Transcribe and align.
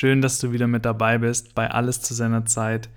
Schön, 0.00 0.20
dass 0.22 0.38
du 0.38 0.52
wieder 0.52 0.68
mit 0.68 0.84
dabei 0.84 1.18
bist 1.18 1.56
bei 1.56 1.72
Alles 1.72 2.00
zu 2.00 2.14
seiner 2.14 2.44
Zeit. 2.44 2.88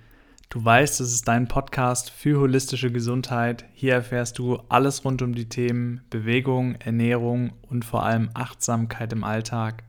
Du 0.50 0.64
weißt, 0.64 1.00
es 1.00 1.12
ist 1.12 1.26
dein 1.26 1.48
Podcast 1.48 2.10
für 2.10 2.38
holistische 2.38 2.92
Gesundheit. 2.92 3.64
Hier 3.72 3.94
erfährst 3.94 4.38
du 4.38 4.60
alles 4.68 5.04
rund 5.04 5.20
um 5.20 5.34
die 5.34 5.48
Themen 5.48 6.02
Bewegung, 6.10 6.76
Ernährung 6.76 7.54
und 7.68 7.84
vor 7.84 8.04
allem 8.04 8.30
Achtsamkeit 8.34 9.12
im 9.12 9.24
Alltag. 9.24 9.82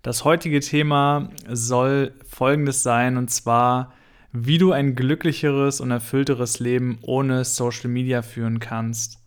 Das 0.00 0.24
heutige 0.24 0.60
Thema 0.60 1.28
soll 1.50 2.14
folgendes 2.26 2.82
sein, 2.82 3.18
und 3.18 3.30
zwar, 3.30 3.92
wie 4.32 4.56
du 4.56 4.72
ein 4.72 4.94
glücklicheres 4.94 5.82
und 5.82 5.90
erfüllteres 5.90 6.60
Leben 6.60 6.98
ohne 7.02 7.44
Social 7.44 7.90
Media 7.90 8.22
führen 8.22 8.58
kannst. 8.58 9.21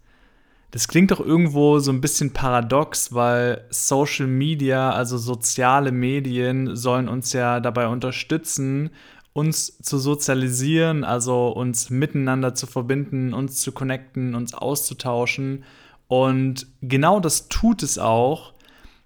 Das 0.75 0.89
klingt 0.89 1.11
doch 1.11 1.21
irgendwo 1.21 1.79
so 1.79 1.89
ein 1.89 2.01
bisschen 2.01 2.33
paradox, 2.33 3.13
weil 3.13 3.65
Social 3.69 4.27
Media, 4.27 4.91
also 4.91 5.17
soziale 5.17 5.93
Medien, 5.93 6.75
sollen 6.75 7.07
uns 7.07 7.31
ja 7.31 7.61
dabei 7.61 7.87
unterstützen, 7.87 8.89
uns 9.31 9.77
zu 9.77 9.97
sozialisieren, 9.97 11.05
also 11.05 11.47
uns 11.47 11.89
miteinander 11.89 12.55
zu 12.55 12.67
verbinden, 12.67 13.33
uns 13.33 13.61
zu 13.61 13.71
connecten, 13.71 14.35
uns 14.35 14.53
auszutauschen. 14.53 15.63
Und 16.09 16.67
genau 16.81 17.21
das 17.21 17.47
tut 17.47 17.81
es 17.81 17.97
auch. 17.97 18.51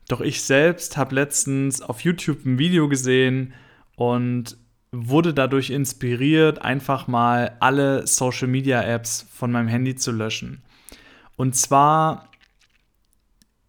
Doch 0.07 0.21
ich 0.21 0.41
selbst 0.41 0.97
habe 0.97 1.13
letztens 1.13 1.83
auf 1.83 2.01
YouTube 2.01 2.45
ein 2.47 2.57
Video 2.57 2.89
gesehen 2.89 3.53
und 3.95 4.57
wurde 4.91 5.35
dadurch 5.35 5.69
inspiriert, 5.69 6.63
einfach 6.63 7.07
mal 7.07 7.57
alle 7.59 8.07
Social-Media-Apps 8.07 9.27
von 9.31 9.51
meinem 9.51 9.67
Handy 9.67 9.93
zu 9.93 10.11
löschen. 10.11 10.63
Und 11.39 11.55
zwar 11.55 12.27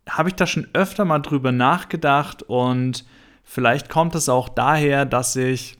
habe 0.08 0.28
ich 0.28 0.34
da 0.34 0.44
schon 0.48 0.66
öfter 0.72 1.04
mal 1.04 1.20
drüber 1.20 1.52
nachgedacht 1.52 2.42
und 2.42 3.04
vielleicht 3.44 3.88
kommt 3.88 4.16
es 4.16 4.28
auch 4.28 4.48
daher, 4.48 5.04
dass 5.04 5.36
ich 5.36 5.78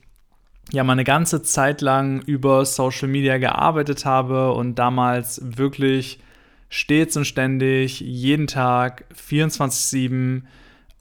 ja 0.71 0.85
mal 0.85 0.93
eine 0.93 1.03
ganze 1.03 1.43
Zeit 1.43 1.81
lang 1.81 2.21
über 2.21 2.63
Social 2.63 3.09
Media 3.09 3.39
gearbeitet 3.39 4.05
habe 4.05 4.53
und 4.53 4.75
damals 4.75 5.41
wirklich 5.43 6.21
stets 6.69 7.17
und 7.17 7.25
ständig 7.25 7.99
jeden 7.99 8.47
Tag 8.47 9.03
24/7 9.13 10.43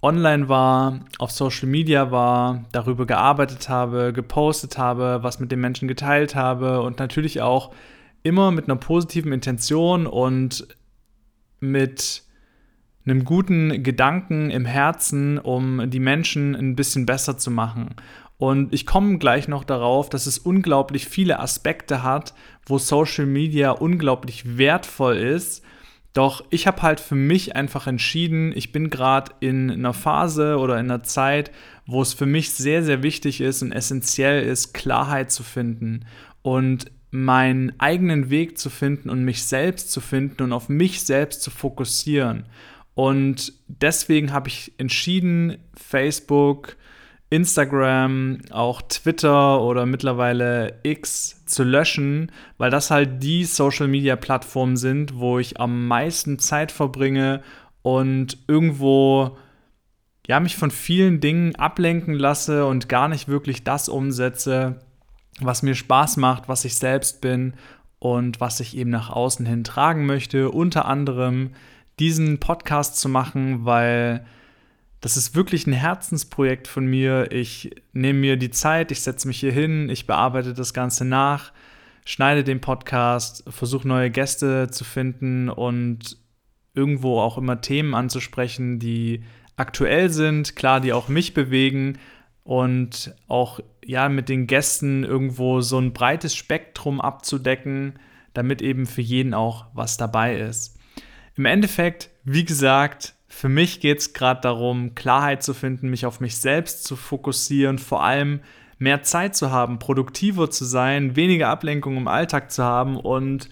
online 0.03 0.49
war, 0.49 0.99
auf 1.21 1.31
Social 1.31 1.69
Media 1.69 2.11
war, 2.11 2.65
darüber 2.73 3.07
gearbeitet 3.07 3.69
habe, 3.69 4.13
gepostet 4.13 4.77
habe, 4.77 5.21
was 5.23 5.39
mit 5.39 5.53
den 5.53 5.61
Menschen 5.61 5.87
geteilt 5.87 6.35
habe 6.35 6.83
und 6.83 6.99
natürlich 6.99 7.41
auch 7.41 7.73
immer 8.25 8.51
mit 8.51 8.65
einer 8.65 8.75
positiven 8.75 9.33
Intention 9.33 10.09
und 10.09 10.67
mit 11.61 12.23
einem 13.05 13.25
guten 13.25 13.83
Gedanken 13.83 14.51
im 14.51 14.65
Herzen, 14.65 15.39
um 15.39 15.91
die 15.91 16.01
Menschen 16.01 16.55
ein 16.55 16.77
bisschen 16.77 17.07
besser 17.07 17.39
zu 17.39 17.51
machen. 17.51 17.95
Und 18.41 18.73
ich 18.73 18.87
komme 18.87 19.19
gleich 19.19 19.49
noch 19.49 19.65
darauf, 19.65 20.09
dass 20.09 20.27
es 20.27 20.39
unglaublich 20.39 21.07
viele 21.07 21.41
Aspekte 21.41 22.03
hat, 22.03 22.35
wo 22.65 22.79
Social 22.79 23.27
Media 23.27 23.71
unglaublich 23.71 24.57
wertvoll 24.57 25.17
ist. 25.17 25.63
Doch 26.15 26.45
ich 26.51 26.67
habe 26.67 26.83
halt 26.83 27.01
für 27.01 27.15
mich 27.15 27.55
einfach 27.55 27.87
entschieden, 27.87 28.53
ich 28.57 28.73
bin 28.73 28.91
gerade 28.91 29.33
in 29.41 29.71
einer 29.71 29.93
Phase 29.93 30.57
oder 30.57 30.81
in 30.81 30.91
einer 30.91 31.03
Zeit, 31.03 31.53
wo 31.87 32.01
es 32.03 32.15
für 32.15 32.27
mich 32.27 32.51
sehr, 32.51 32.83
sehr 32.83 33.03
wichtig 33.03 33.41
ist 33.41 33.63
und 33.63 33.73
essentiell 33.73 34.43
ist, 34.43 34.73
Klarheit 34.73 35.31
zu 35.31 35.43
finden. 35.43 36.07
Und 36.43 36.91
meinen 37.11 37.73
eigenen 37.79 38.31
Weg 38.31 38.59
zu 38.59 38.71
finden 38.71 39.11
und 39.11 39.25
mich 39.25 39.45
selbst 39.45 39.91
zu 39.91 40.01
finden 40.01 40.43
und 40.43 40.53
auf 40.53 40.69
mich 40.69 41.03
selbst 41.03 41.43
zu 41.43 41.51
fokussieren. 41.51 42.45
Und 42.95 43.53
deswegen 43.67 44.33
habe 44.33 44.49
ich 44.49 44.73
entschieden, 44.79 45.57
Facebook, 45.75 46.77
Instagram, 47.31 48.39
auch 48.51 48.83
Twitter 48.83 49.63
oder 49.63 49.87
mittlerweile 49.87 50.81
X 50.83 51.45
zu 51.47 51.63
löschen, 51.63 52.33
weil 52.59 52.71
das 52.71 52.91
halt 52.91 53.23
die 53.23 53.45
Social-Media-Plattformen 53.45 54.77
sind, 54.77 55.17
wo 55.17 55.39
ich 55.39 55.61
am 55.61 55.87
meisten 55.87 56.39
Zeit 56.41 56.73
verbringe 56.73 57.43
und 57.83 58.37
irgendwo 58.49 59.37
ja 60.27 60.41
mich 60.41 60.57
von 60.57 60.71
vielen 60.71 61.21
Dingen 61.21 61.55
ablenken 61.57 62.15
lasse 62.15 62.67
und 62.67 62.89
gar 62.89 63.09
nicht 63.09 63.29
wirklich 63.29 63.65
das 63.65 63.89
umsetze, 63.89 64.81
was 65.45 65.63
mir 65.63 65.75
Spaß 65.75 66.17
macht, 66.17 66.49
was 66.49 66.65
ich 66.65 66.75
selbst 66.75 67.21
bin 67.21 67.55
und 67.99 68.41
was 68.41 68.61
ich 68.61 68.77
eben 68.77 68.91
nach 68.91 69.11
außen 69.11 69.47
hin 69.47 69.65
tragen 69.65 70.07
möchte. 70.07 70.51
Unter 70.51 70.87
anderem 70.87 71.51
diesen 71.99 72.39
Podcast 72.39 72.99
zu 72.99 73.09
machen, 73.09 73.65
weil 73.65 74.25
das 75.01 75.17
ist 75.17 75.35
wirklich 75.35 75.67
ein 75.67 75.73
Herzensprojekt 75.73 76.69
von 76.69 76.87
mir. 76.87 77.33
Ich 77.33 77.71
nehme 77.93 78.19
mir 78.19 78.37
die 78.37 78.51
Zeit, 78.51 78.91
ich 78.91 79.01
setze 79.01 79.29
mich 79.29 79.41
hier 79.41 79.53
hin, 79.53 79.89
ich 79.89 80.07
bearbeite 80.07 80.55
das 80.55 80.75
Ganze 80.75 81.05
nach, 81.05 81.53
schneide 82.05 82.45
den 82.45 82.61
Podcast, 82.61 83.45
versuche 83.49 83.89
neue 83.89 84.11
Gäste 84.11 84.69
zu 84.71 84.85
finden 84.85 85.49
und 85.49 86.19
irgendwo 86.75 87.21
auch 87.21 87.39
immer 87.39 87.61
Themen 87.61 87.95
anzusprechen, 87.95 88.79
die 88.79 89.25
aktuell 89.57 90.11
sind, 90.11 90.57
klar, 90.57 90.81
die 90.81 90.93
auch 90.93 91.09
mich 91.09 91.35
bewegen, 91.35 91.99
und 92.45 93.15
auch 93.29 93.61
ja 93.85 94.09
mit 94.09 94.29
den 94.29 94.47
Gästen 94.47 95.05
irgendwo 95.05 95.61
so 95.61 95.79
ein 95.79 95.93
breites 95.93 96.35
Spektrum 96.35 97.01
abzudecken, 97.01 97.99
damit 98.35 98.63
eben 98.63 98.87
für 98.87 99.03
jeden 99.03 99.35
auch 99.35 99.67
was 99.75 99.97
dabei 99.97 100.37
ist. 100.37 100.79
Im 101.37 101.47
Endeffekt, 101.47 102.11
wie 102.25 102.45
gesagt, 102.45 103.15
für 103.29 103.49
mich 103.49 103.81
geht 103.81 103.99
es 103.99 104.13
gerade 104.13 104.41
darum, 104.41 104.95
Klarheit 104.95 105.43
zu 105.43 105.55
finden, 105.55 105.89
mich 105.89 106.05
auf 106.05 106.21
mich 106.21 106.37
selbst 106.37 106.85
zu 106.85 106.97
fokussieren, 106.97 107.79
vor 107.79 108.03
allem 108.03 108.41
mehr 108.79 109.03
Zeit 109.03 109.37
zu 109.37 109.51
haben, 109.51 109.79
produktiver 109.79 110.51
zu 110.51 110.65
sein, 110.65 111.15
weniger 111.15 111.49
Ablenkung 111.49 111.97
im 111.97 112.09
Alltag 112.09 112.51
zu 112.51 112.65
haben 112.65 112.97
und 112.97 113.49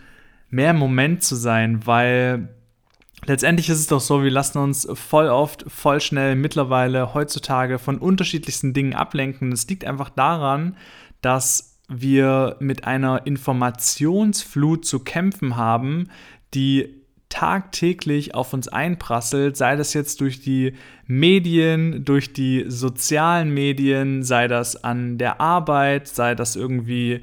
mehr 0.50 0.72
im 0.72 0.78
Moment 0.78 1.22
zu 1.22 1.36
sein, 1.36 1.86
weil 1.86 2.48
letztendlich 3.26 3.68
ist 3.68 3.80
es 3.80 3.86
doch 3.86 4.00
so, 4.00 4.22
wir 4.22 4.30
lassen 4.30 4.58
uns 4.58 4.88
voll 4.94 5.28
oft, 5.28 5.64
voll 5.68 6.00
schnell 6.00 6.36
mittlerweile 6.36 7.14
heutzutage 7.14 7.78
von 7.78 7.98
unterschiedlichsten 7.98 8.72
Dingen 8.72 8.94
ablenken. 8.94 9.52
Es 9.52 9.68
liegt 9.68 9.84
einfach 9.84 10.10
daran, 10.10 10.76
dass 11.20 11.78
wir 11.88 12.56
mit 12.60 12.84
einer 12.84 13.26
Informationsflut 13.26 14.84
zu 14.84 15.00
kämpfen 15.00 15.56
haben, 15.56 16.10
die 16.54 16.98
tagtäglich 17.28 18.34
auf 18.34 18.52
uns 18.52 18.68
einprasselt, 18.68 19.56
sei 19.56 19.76
das 19.76 19.92
jetzt 19.92 20.20
durch 20.20 20.40
die 20.40 20.74
Medien, 21.06 22.04
durch 22.04 22.32
die 22.32 22.64
sozialen 22.68 23.52
Medien, 23.52 24.22
sei 24.22 24.48
das 24.48 24.82
an 24.82 25.18
der 25.18 25.40
Arbeit, 25.40 26.08
sei 26.08 26.34
das 26.34 26.56
irgendwie 26.56 27.22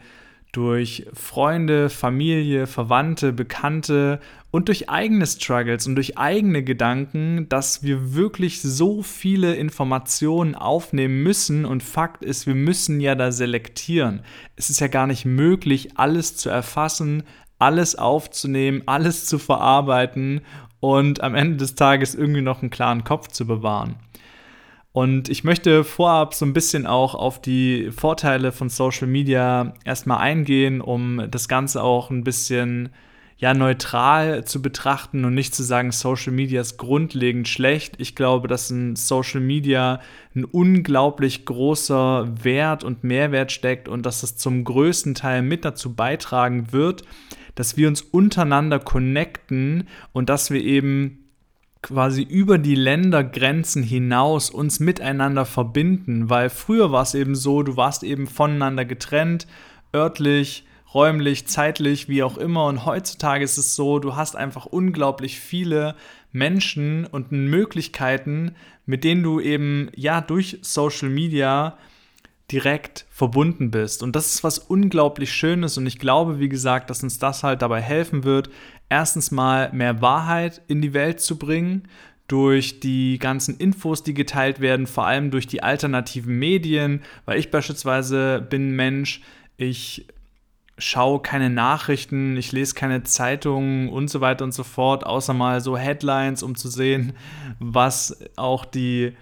durch 0.51 1.05
Freunde, 1.13 1.89
Familie, 1.89 2.65
Verwandte, 2.67 3.33
Bekannte 3.33 4.19
und 4.55 4.69
durch 4.69 4.89
eigene 4.89 5.27
Struggles 5.27 5.85
und 5.85 5.95
durch 5.95 6.17
eigene 6.17 6.63
Gedanken, 6.63 7.49
dass 7.49 7.83
wir 7.83 8.13
wirklich 8.15 8.61
so 8.61 9.03
viele 9.03 9.53
Informationen 9.55 10.55
aufnehmen 10.55 11.23
müssen. 11.23 11.65
Und 11.65 11.83
Fakt 11.83 12.23
ist, 12.23 12.47
wir 12.47 12.55
müssen 12.55 13.01
ja 13.01 13.15
da 13.15 13.33
selektieren. 13.33 14.21
Es 14.55 14.69
ist 14.69 14.79
ja 14.79 14.87
gar 14.87 15.07
nicht 15.07 15.25
möglich, 15.25 15.97
alles 15.97 16.37
zu 16.37 16.47
erfassen, 16.47 17.23
alles 17.59 17.95
aufzunehmen, 17.95 18.83
alles 18.85 19.25
zu 19.25 19.39
verarbeiten 19.39 20.39
und 20.79 21.19
am 21.21 21.35
Ende 21.35 21.57
des 21.57 21.75
Tages 21.75 22.15
irgendwie 22.15 22.39
noch 22.39 22.61
einen 22.61 22.71
klaren 22.71 23.03
Kopf 23.03 23.27
zu 23.27 23.45
bewahren. 23.45 23.95
Und 24.93 25.27
ich 25.27 25.43
möchte 25.43 25.83
vorab 25.83 26.33
so 26.33 26.45
ein 26.45 26.53
bisschen 26.53 26.87
auch 26.87 27.13
auf 27.13 27.41
die 27.41 27.91
Vorteile 27.91 28.53
von 28.53 28.69
Social 28.69 29.07
Media 29.07 29.73
erstmal 29.83 30.19
eingehen, 30.19 30.79
um 30.79 31.27
das 31.29 31.49
Ganze 31.49 31.83
auch 31.83 32.09
ein 32.09 32.23
bisschen 32.23 32.93
ja 33.37 33.53
neutral 33.53 34.45
zu 34.45 34.61
betrachten 34.61 35.25
und 35.25 35.33
nicht 35.33 35.53
zu 35.53 35.63
sagen, 35.63 35.91
Social 35.91 36.31
Media 36.31 36.61
ist 36.61 36.77
grundlegend 36.77 37.47
schlecht. 37.47 37.95
Ich 37.97 38.15
glaube, 38.15 38.47
dass 38.47 38.71
in 38.71 38.95
Social 38.95 39.41
Media 39.41 39.99
ein 40.35 40.45
unglaublich 40.45 41.45
großer 41.45 42.29
Wert 42.43 42.83
und 42.83 43.03
Mehrwert 43.03 43.51
steckt 43.51 43.89
und 43.89 44.05
dass 44.05 44.23
es 44.23 44.37
zum 44.37 44.63
größten 44.63 45.15
Teil 45.15 45.41
mit 45.41 45.65
dazu 45.65 45.93
beitragen 45.93 46.71
wird, 46.71 47.03
dass 47.55 47.75
wir 47.75 47.89
uns 47.89 48.01
untereinander 48.01 48.79
connecten 48.79 49.87
und 50.13 50.29
dass 50.29 50.49
wir 50.49 50.61
eben 50.61 51.25
quasi 51.81 52.23
über 52.23 52.57
die 52.57 52.75
Ländergrenzen 52.75 53.83
hinaus 53.83 54.49
uns 54.49 54.79
miteinander 54.79 55.45
verbinden, 55.45 56.29
weil 56.29 56.49
früher 56.49 56.91
war 56.91 57.03
es 57.03 57.13
eben 57.13 57.35
so, 57.35 57.63
du 57.63 57.77
warst 57.77 58.03
eben 58.03 58.27
voneinander 58.27 58.85
getrennt, 58.85 59.45
örtlich, 59.93 60.65
räumlich, 60.95 61.45
zeitlich, 61.45 62.09
wie 62.09 62.23
auch 62.23 62.37
immer. 62.37 62.65
Und 62.65 62.85
heutzutage 62.85 63.43
ist 63.43 63.57
es 63.57 63.75
so, 63.75 63.99
du 63.99 64.15
hast 64.15 64.35
einfach 64.35 64.65
unglaublich 64.65 65.39
viele 65.39 65.95
Menschen 66.31 67.05
und 67.05 67.31
Möglichkeiten, 67.31 68.55
mit 68.85 69.03
denen 69.03 69.21
du 69.21 69.39
eben 69.39 69.89
ja 69.95 70.21
durch 70.21 70.57
Social 70.61 71.09
Media 71.09 71.77
direkt 72.51 73.05
verbunden 73.09 73.71
bist. 73.71 74.03
Und 74.03 74.15
das 74.15 74.33
ist 74.33 74.43
was 74.43 74.59
unglaublich 74.59 75.33
Schönes. 75.33 75.77
Und 75.77 75.85
ich 75.85 75.99
glaube, 75.99 76.39
wie 76.39 76.49
gesagt, 76.49 76.89
dass 76.89 77.03
uns 77.03 77.19
das 77.19 77.43
halt 77.43 77.61
dabei 77.61 77.81
helfen 77.81 78.23
wird, 78.23 78.49
erstens 78.87 79.31
mal 79.31 79.71
mehr 79.73 80.01
Wahrheit 80.01 80.61
in 80.67 80.81
die 80.81 80.93
Welt 80.93 81.19
zu 81.19 81.37
bringen, 81.37 81.87
durch 82.27 82.79
die 82.79 83.19
ganzen 83.19 83.57
Infos, 83.57 84.03
die 84.03 84.13
geteilt 84.13 84.59
werden, 84.59 84.87
vor 84.87 85.05
allem 85.05 85.29
durch 85.29 85.45
die 85.45 85.61
alternativen 85.61 86.39
Medien, 86.39 87.01
weil 87.25 87.37
ich 87.37 87.51
beispielsweise 87.51 88.45
bin 88.49 88.75
Mensch, 88.75 89.21
ich 89.57 90.07
schaue 90.77 91.21
keine 91.21 91.49
Nachrichten, 91.49 92.35
ich 92.37 92.51
lese 92.51 92.75
keine 92.75 93.03
Zeitungen 93.03 93.89
und 93.89 94.09
so 94.09 94.21
weiter 94.21 94.43
und 94.43 94.53
so 94.53 94.63
fort, 94.63 95.05
außer 95.05 95.33
mal 95.33 95.61
so 95.61 95.77
Headlines, 95.77 96.43
um 96.43 96.55
zu 96.55 96.67
sehen, 96.67 97.13
was 97.59 98.17
auch 98.35 98.65
die 98.65 99.13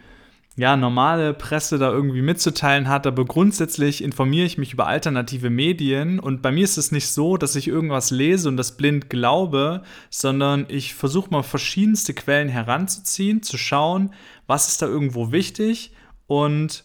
ja, 0.56 0.78
normale 0.78 1.34
Presse 1.34 1.80
da 1.80 1.92
irgendwie 1.92 2.22
mitzuteilen 2.22 2.88
hat, 2.88 3.08
aber 3.08 3.26
grundsätzlich 3.26 4.04
informiere 4.04 4.46
ich 4.46 4.60
mich 4.60 4.74
über 4.74 4.86
alternative 4.86 5.50
Medien 5.50 6.20
und 6.20 6.44
bei 6.44 6.52
mir 6.52 6.64
ist 6.64 6.78
es 6.78 6.92
nicht 6.92 7.08
so, 7.08 7.38
dass 7.38 7.56
ich 7.56 7.68
irgendwas 7.68 8.12
lese 8.12 8.50
und 8.50 8.58
das 8.58 8.78
blind 8.78 9.10
glaube, 9.10 9.82
sondern 10.12 10.66
ich 10.70 10.94
versuche 10.94 11.32
mal 11.32 11.42
verschiedenste 11.42 12.14
Quellen 12.14 12.50
heranzuziehen, 12.50 13.42
zu 13.42 13.58
schauen, 13.58 14.14
was 14.46 14.68
ist 14.68 14.82
da 14.84 14.86
irgendwo 14.86 15.32
wichtig 15.32 15.92
und 16.28 16.84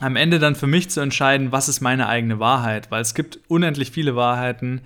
am 0.00 0.16
Ende 0.16 0.38
dann 0.38 0.54
für 0.54 0.66
mich 0.66 0.90
zu 0.90 1.00
entscheiden, 1.00 1.52
was 1.52 1.68
ist 1.68 1.80
meine 1.80 2.08
eigene 2.08 2.38
Wahrheit, 2.38 2.90
weil 2.90 3.02
es 3.02 3.14
gibt 3.14 3.40
unendlich 3.48 3.90
viele 3.90 4.16
Wahrheiten 4.16 4.82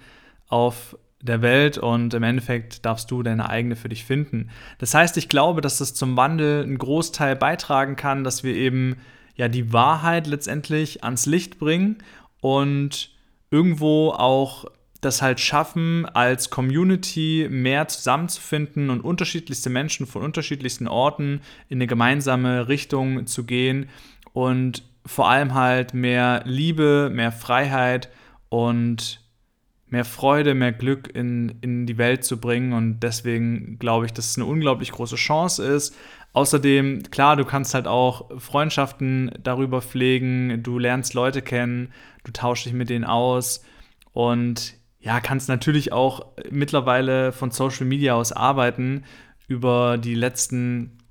auf 0.48 0.96
der 1.20 1.40
Welt 1.40 1.78
und 1.78 2.14
im 2.14 2.22
Endeffekt 2.22 2.84
darfst 2.84 3.10
du 3.10 3.22
deine 3.22 3.48
eigene 3.48 3.76
für 3.76 3.88
dich 3.88 4.04
finden. 4.04 4.50
Das 4.78 4.92
heißt, 4.92 5.16
ich 5.16 5.28
glaube, 5.28 5.60
dass 5.60 5.78
das 5.78 5.94
zum 5.94 6.16
Wandel 6.16 6.62
einen 6.62 6.78
Großteil 6.78 7.36
beitragen 7.36 7.96
kann, 7.96 8.24
dass 8.24 8.42
wir 8.42 8.54
eben 8.54 8.96
ja 9.36 9.48
die 9.48 9.72
Wahrheit 9.72 10.26
letztendlich 10.26 11.04
ans 11.04 11.26
Licht 11.26 11.58
bringen 11.58 11.98
und 12.40 13.10
irgendwo 13.50 14.10
auch 14.10 14.64
das 15.00 15.22
halt 15.22 15.40
schaffen, 15.40 16.06
als 16.06 16.50
Community 16.50 17.48
mehr 17.50 17.88
zusammenzufinden 17.88 18.90
und 18.90 19.00
unterschiedlichste 19.00 19.70
Menschen 19.70 20.06
von 20.06 20.22
unterschiedlichsten 20.22 20.88
Orten 20.88 21.40
in 21.68 21.78
eine 21.78 21.86
gemeinsame 21.86 22.68
Richtung 22.68 23.26
zu 23.26 23.44
gehen 23.44 23.88
und 24.32 24.84
vor 25.04 25.28
allem 25.28 25.54
halt 25.54 25.94
mehr 25.94 26.42
Liebe, 26.44 27.10
mehr 27.12 27.32
Freiheit 27.32 28.10
und 28.48 29.20
mehr 29.92 30.04
Freude, 30.04 30.54
mehr 30.54 30.72
Glück 30.72 31.14
in, 31.14 31.58
in 31.60 31.86
die 31.86 31.98
Welt 31.98 32.24
zu 32.24 32.40
bringen. 32.40 32.72
Und 32.72 33.00
deswegen 33.00 33.78
glaube 33.78 34.06
ich, 34.06 34.12
dass 34.12 34.30
es 34.30 34.36
eine 34.36 34.46
unglaublich 34.46 34.92
große 34.92 35.16
Chance 35.16 35.64
ist. 35.64 35.94
Außerdem, 36.32 37.02
klar, 37.10 37.36
du 37.36 37.44
kannst 37.44 37.74
halt 37.74 37.86
auch 37.86 38.40
Freundschaften 38.40 39.32
darüber 39.42 39.82
pflegen, 39.82 40.62
du 40.62 40.78
lernst 40.78 41.12
Leute 41.12 41.42
kennen, 41.42 41.92
du 42.24 42.32
tauschst 42.32 42.64
dich 42.64 42.72
mit 42.72 42.88
denen 42.88 43.04
aus 43.04 43.62
und 44.12 44.74
ja, 44.98 45.20
kannst 45.20 45.48
natürlich 45.48 45.92
auch 45.92 46.26
mittlerweile 46.50 47.32
von 47.32 47.50
Social 47.50 47.86
Media 47.86 48.14
aus 48.14 48.32
arbeiten. 48.32 49.04
Über 49.48 49.98
die 49.98 50.14
letzten 50.14 51.01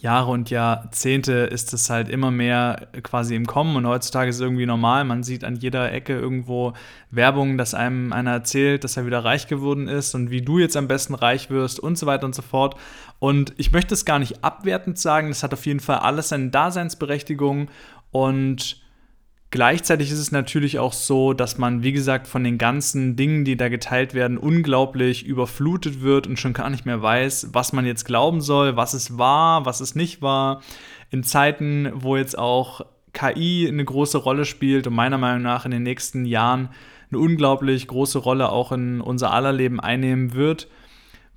Jahre 0.00 0.30
und 0.30 0.50
Jahrzehnte 0.50 1.32
ist 1.32 1.72
es 1.72 1.90
halt 1.90 2.08
immer 2.08 2.30
mehr 2.30 2.88
quasi 3.02 3.34
im 3.34 3.46
Kommen 3.46 3.76
und 3.76 3.86
heutzutage 3.86 4.30
ist 4.30 4.36
es 4.36 4.42
irgendwie 4.42 4.66
normal. 4.66 5.04
Man 5.04 5.22
sieht 5.22 5.44
an 5.44 5.56
jeder 5.56 5.92
Ecke 5.92 6.18
irgendwo 6.18 6.72
Werbung, 7.10 7.56
dass 7.56 7.74
einem 7.74 8.12
einer 8.12 8.32
erzählt, 8.32 8.84
dass 8.84 8.96
er 8.96 9.06
wieder 9.06 9.24
reich 9.24 9.46
geworden 9.46 9.88
ist 9.88 10.14
und 10.14 10.30
wie 10.30 10.42
du 10.42 10.58
jetzt 10.58 10.76
am 10.76 10.88
besten 10.88 11.14
reich 11.14 11.50
wirst 11.50 11.78
und 11.78 11.96
so 11.96 12.06
weiter 12.06 12.26
und 12.26 12.34
so 12.34 12.42
fort. 12.42 12.76
Und 13.18 13.54
ich 13.56 13.72
möchte 13.72 13.94
es 13.94 14.04
gar 14.04 14.18
nicht 14.18 14.44
abwertend 14.44 14.98
sagen, 14.98 15.28
das 15.28 15.42
hat 15.42 15.54
auf 15.54 15.66
jeden 15.66 15.80
Fall 15.80 15.98
alles 15.98 16.30
seine 16.30 16.50
Daseinsberechtigung 16.50 17.68
und 18.10 18.85
Gleichzeitig 19.56 20.10
ist 20.10 20.18
es 20.18 20.32
natürlich 20.32 20.78
auch 20.78 20.92
so, 20.92 21.32
dass 21.32 21.56
man, 21.56 21.82
wie 21.82 21.92
gesagt, 21.92 22.26
von 22.26 22.44
den 22.44 22.58
ganzen 22.58 23.16
Dingen, 23.16 23.46
die 23.46 23.56
da 23.56 23.70
geteilt 23.70 24.12
werden, 24.12 24.36
unglaublich 24.36 25.24
überflutet 25.24 26.02
wird 26.02 26.26
und 26.26 26.38
schon 26.38 26.52
gar 26.52 26.68
nicht 26.68 26.84
mehr 26.84 27.00
weiß, 27.00 27.54
was 27.54 27.72
man 27.72 27.86
jetzt 27.86 28.04
glauben 28.04 28.42
soll, 28.42 28.76
was 28.76 28.92
es 28.92 29.16
war, 29.16 29.64
was 29.64 29.80
es 29.80 29.94
nicht 29.94 30.20
war. 30.20 30.60
In 31.10 31.24
Zeiten, 31.24 31.90
wo 31.94 32.18
jetzt 32.18 32.36
auch 32.36 32.82
KI 33.14 33.66
eine 33.66 33.82
große 33.82 34.18
Rolle 34.18 34.44
spielt 34.44 34.86
und 34.86 34.94
meiner 34.94 35.16
Meinung 35.16 35.40
nach 35.40 35.64
in 35.64 35.70
den 35.70 35.84
nächsten 35.84 36.26
Jahren 36.26 36.68
eine 37.10 37.18
unglaublich 37.18 37.86
große 37.86 38.18
Rolle 38.18 38.50
auch 38.52 38.72
in 38.72 39.00
unser 39.00 39.32
aller 39.32 39.54
Leben 39.54 39.80
einnehmen 39.80 40.34
wird, 40.34 40.68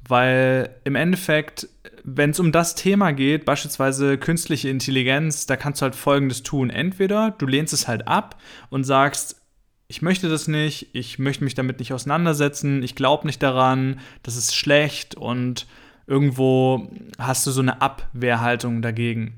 weil 0.09 0.75
im 0.83 0.95
Endeffekt 0.95 1.67
wenn 2.03 2.31
es 2.31 2.39
um 2.39 2.51
das 2.51 2.75
Thema 2.75 3.11
geht, 3.11 3.45
beispielsweise 3.45 4.17
künstliche 4.17 4.69
Intelligenz, 4.69 5.45
da 5.45 5.55
kannst 5.55 5.81
du 5.81 5.83
halt 5.83 5.95
Folgendes 5.95 6.43
tun. 6.43 6.69
Entweder 6.69 7.31
du 7.31 7.45
lehnst 7.45 7.73
es 7.73 7.87
halt 7.87 8.07
ab 8.07 8.39
und 8.69 8.83
sagst, 8.83 9.41
ich 9.87 10.01
möchte 10.01 10.29
das 10.29 10.47
nicht, 10.47 10.89
ich 10.93 11.19
möchte 11.19 11.43
mich 11.43 11.55
damit 11.55 11.79
nicht 11.79 11.93
auseinandersetzen, 11.93 12.83
ich 12.83 12.95
glaube 12.95 13.25
nicht 13.25 13.41
daran, 13.41 13.99
das 14.23 14.35
ist 14.35 14.55
schlecht 14.55 15.15
und 15.15 15.67
irgendwo 16.05 16.91
hast 17.17 17.45
du 17.47 17.51
so 17.51 17.61
eine 17.61 17.81
Abwehrhaltung 17.81 18.81
dagegen. 18.81 19.35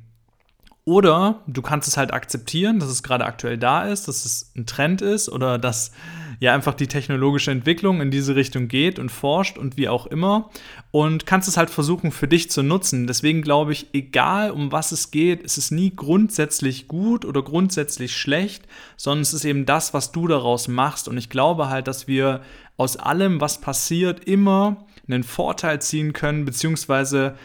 Oder 0.83 1.43
du 1.45 1.61
kannst 1.61 1.87
es 1.87 1.95
halt 1.95 2.11
akzeptieren, 2.11 2.79
dass 2.79 2.89
es 2.89 3.03
gerade 3.03 3.25
aktuell 3.25 3.57
da 3.57 3.85
ist, 3.85 4.07
dass 4.07 4.25
es 4.25 4.51
ein 4.55 4.65
Trend 4.65 5.03
ist 5.03 5.29
oder 5.29 5.59
dass 5.59 5.91
ja 6.39 6.55
einfach 6.55 6.73
die 6.73 6.87
technologische 6.87 7.51
Entwicklung 7.51 8.01
in 8.01 8.09
diese 8.09 8.35
Richtung 8.35 8.67
geht 8.67 8.97
und 8.97 9.11
forscht 9.11 9.59
und 9.59 9.77
wie 9.77 9.87
auch 9.87 10.07
immer 10.07 10.49
und 10.89 11.27
kannst 11.27 11.47
es 11.47 11.55
halt 11.55 11.69
versuchen 11.69 12.11
für 12.11 12.27
dich 12.27 12.49
zu 12.49 12.63
nutzen. 12.63 13.05
Deswegen 13.05 13.43
glaube 13.43 13.73
ich, 13.73 13.93
egal 13.93 14.49
um 14.49 14.71
was 14.71 14.91
es 14.91 15.11
geht, 15.11 15.43
ist 15.43 15.59
es 15.59 15.69
nie 15.69 15.95
grundsätzlich 15.95 16.87
gut 16.87 17.25
oder 17.25 17.43
grundsätzlich 17.43 18.17
schlecht, 18.17 18.63
sondern 18.97 19.21
es 19.21 19.35
ist 19.35 19.45
eben 19.45 19.67
das, 19.67 19.93
was 19.93 20.11
du 20.11 20.27
daraus 20.27 20.67
machst 20.67 21.07
und 21.07 21.15
ich 21.15 21.29
glaube 21.29 21.69
halt, 21.69 21.87
dass 21.87 22.07
wir 22.07 22.41
aus 22.75 22.97
allem, 22.97 23.39
was 23.39 23.61
passiert, 23.61 24.25
immer 24.25 24.87
einen 25.07 25.23
Vorteil 25.23 25.79
ziehen 25.79 26.13
können, 26.13 26.45
beziehungsweise 26.45 27.35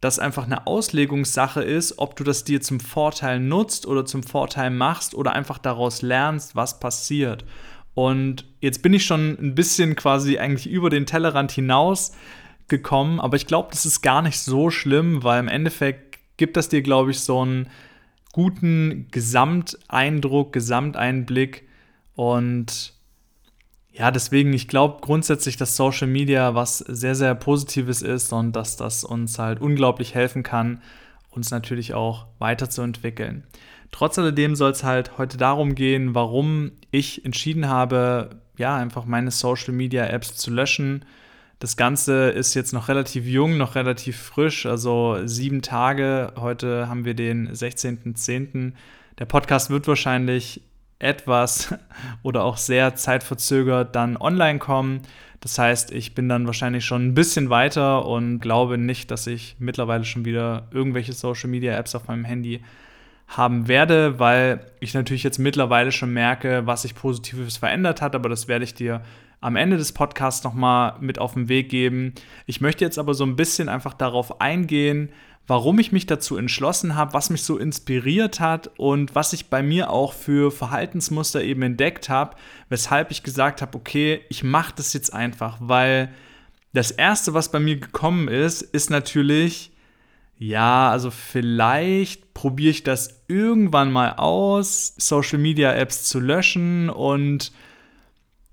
das 0.00 0.18
einfach 0.18 0.44
eine 0.44 0.66
Auslegungssache 0.66 1.62
ist, 1.62 1.98
ob 1.98 2.16
du 2.16 2.24
das 2.24 2.44
dir 2.44 2.60
zum 2.60 2.80
Vorteil 2.80 3.38
nutzt 3.38 3.86
oder 3.86 4.06
zum 4.06 4.22
Vorteil 4.22 4.70
machst 4.70 5.14
oder 5.14 5.32
einfach 5.32 5.58
daraus 5.58 6.00
lernst, 6.00 6.56
was 6.56 6.80
passiert. 6.80 7.44
Und 7.94 8.46
jetzt 8.60 8.82
bin 8.82 8.94
ich 8.94 9.04
schon 9.04 9.36
ein 9.40 9.54
bisschen 9.54 9.96
quasi 9.96 10.38
eigentlich 10.38 10.68
über 10.68 10.88
den 10.88 11.06
Tellerrand 11.06 11.52
hinaus 11.52 12.12
gekommen, 12.68 13.20
aber 13.20 13.36
ich 13.36 13.46
glaube, 13.46 13.68
das 13.72 13.84
ist 13.84 14.00
gar 14.00 14.22
nicht 14.22 14.38
so 14.38 14.70
schlimm, 14.70 15.22
weil 15.22 15.40
im 15.40 15.48
Endeffekt 15.48 16.18
gibt 16.36 16.56
das 16.56 16.68
dir, 16.70 16.82
glaube 16.82 17.10
ich, 17.10 17.20
so 17.20 17.42
einen 17.42 17.68
guten 18.32 19.08
Gesamteindruck, 19.10 20.52
Gesamteinblick 20.52 21.68
und 22.14 22.94
ja, 23.92 24.10
deswegen, 24.10 24.52
ich 24.52 24.68
glaube 24.68 24.98
grundsätzlich, 25.00 25.56
dass 25.56 25.76
Social 25.76 26.06
Media 26.06 26.54
was 26.54 26.78
sehr, 26.78 27.14
sehr 27.14 27.34
Positives 27.34 28.02
ist 28.02 28.32
und 28.32 28.52
dass 28.52 28.76
das 28.76 29.04
uns 29.04 29.38
halt 29.38 29.60
unglaublich 29.60 30.14
helfen 30.14 30.42
kann, 30.42 30.80
uns 31.30 31.50
natürlich 31.50 31.94
auch 31.94 32.26
weiterzuentwickeln. 32.38 33.44
Trotz 33.90 34.18
alledem 34.18 34.54
soll 34.54 34.70
es 34.70 34.84
halt 34.84 35.18
heute 35.18 35.36
darum 35.36 35.74
gehen, 35.74 36.14
warum 36.14 36.72
ich 36.92 37.24
entschieden 37.24 37.68
habe, 37.68 38.30
ja, 38.56 38.76
einfach 38.76 39.04
meine 39.04 39.32
Social 39.32 39.72
Media 39.72 40.06
Apps 40.06 40.36
zu 40.36 40.50
löschen. 40.52 41.04
Das 41.58 41.76
Ganze 41.76 42.30
ist 42.30 42.54
jetzt 42.54 42.72
noch 42.72 42.88
relativ 42.88 43.26
jung, 43.26 43.56
noch 43.56 43.74
relativ 43.74 44.16
frisch, 44.16 44.66
also 44.66 45.18
sieben 45.26 45.62
Tage. 45.62 46.32
Heute 46.36 46.88
haben 46.88 47.04
wir 47.04 47.14
den 47.14 47.50
16.10. 47.50 48.72
Der 49.18 49.24
Podcast 49.24 49.70
wird 49.70 49.88
wahrscheinlich 49.88 50.62
etwas 51.00 51.74
oder 52.22 52.44
auch 52.44 52.56
sehr 52.56 52.94
zeitverzögert 52.94 53.96
dann 53.96 54.16
online 54.16 54.60
kommen. 54.60 55.02
Das 55.40 55.58
heißt, 55.58 55.90
ich 55.90 56.14
bin 56.14 56.28
dann 56.28 56.46
wahrscheinlich 56.46 56.84
schon 56.84 57.08
ein 57.08 57.14
bisschen 57.14 57.50
weiter 57.50 58.06
und 58.06 58.40
glaube 58.40 58.78
nicht, 58.78 59.10
dass 59.10 59.26
ich 59.26 59.56
mittlerweile 59.58 60.04
schon 60.04 60.24
wieder 60.24 60.68
irgendwelche 60.70 61.14
Social 61.14 61.48
Media 61.48 61.76
Apps 61.76 61.94
auf 61.94 62.08
meinem 62.08 62.24
Handy 62.24 62.60
haben 63.26 63.68
werde, 63.68 64.18
weil 64.18 64.66
ich 64.80 64.92
natürlich 64.92 65.22
jetzt 65.22 65.38
mittlerweile 65.38 65.92
schon 65.92 66.12
merke, 66.12 66.66
was 66.66 66.82
sich 66.82 66.94
Positives 66.94 67.56
verändert 67.56 68.02
hat, 68.02 68.14
aber 68.14 68.28
das 68.28 68.48
werde 68.48 68.64
ich 68.64 68.74
dir 68.74 69.02
am 69.40 69.56
Ende 69.56 69.78
des 69.78 69.92
Podcasts 69.92 70.44
nochmal 70.44 70.94
mit 71.00 71.18
auf 71.18 71.34
den 71.34 71.48
Weg 71.48 71.70
geben. 71.70 72.12
Ich 72.46 72.60
möchte 72.60 72.84
jetzt 72.84 72.98
aber 72.98 73.14
so 73.14 73.24
ein 73.24 73.36
bisschen 73.36 73.68
einfach 73.68 73.94
darauf 73.94 74.40
eingehen, 74.40 75.10
warum 75.50 75.80
ich 75.80 75.90
mich 75.90 76.06
dazu 76.06 76.36
entschlossen 76.36 76.94
habe, 76.94 77.12
was 77.12 77.28
mich 77.28 77.42
so 77.42 77.58
inspiriert 77.58 78.38
hat 78.38 78.70
und 78.76 79.16
was 79.16 79.32
ich 79.32 79.46
bei 79.46 79.64
mir 79.64 79.90
auch 79.90 80.12
für 80.12 80.52
Verhaltensmuster 80.52 81.42
eben 81.42 81.62
entdeckt 81.62 82.08
habe, 82.08 82.36
weshalb 82.68 83.10
ich 83.10 83.24
gesagt 83.24 83.60
habe, 83.60 83.76
okay, 83.76 84.20
ich 84.28 84.44
mache 84.44 84.74
das 84.76 84.92
jetzt 84.92 85.12
einfach, 85.12 85.56
weil 85.58 86.14
das 86.72 86.92
Erste, 86.92 87.34
was 87.34 87.50
bei 87.50 87.58
mir 87.58 87.80
gekommen 87.80 88.28
ist, 88.28 88.62
ist 88.62 88.90
natürlich, 88.90 89.72
ja, 90.38 90.88
also 90.88 91.10
vielleicht 91.10 92.32
probiere 92.32 92.70
ich 92.70 92.84
das 92.84 93.24
irgendwann 93.26 93.90
mal 93.90 94.12
aus, 94.18 94.94
Social 94.98 95.40
Media 95.40 95.72
Apps 95.72 96.04
zu 96.04 96.20
löschen 96.20 96.90
und 96.90 97.50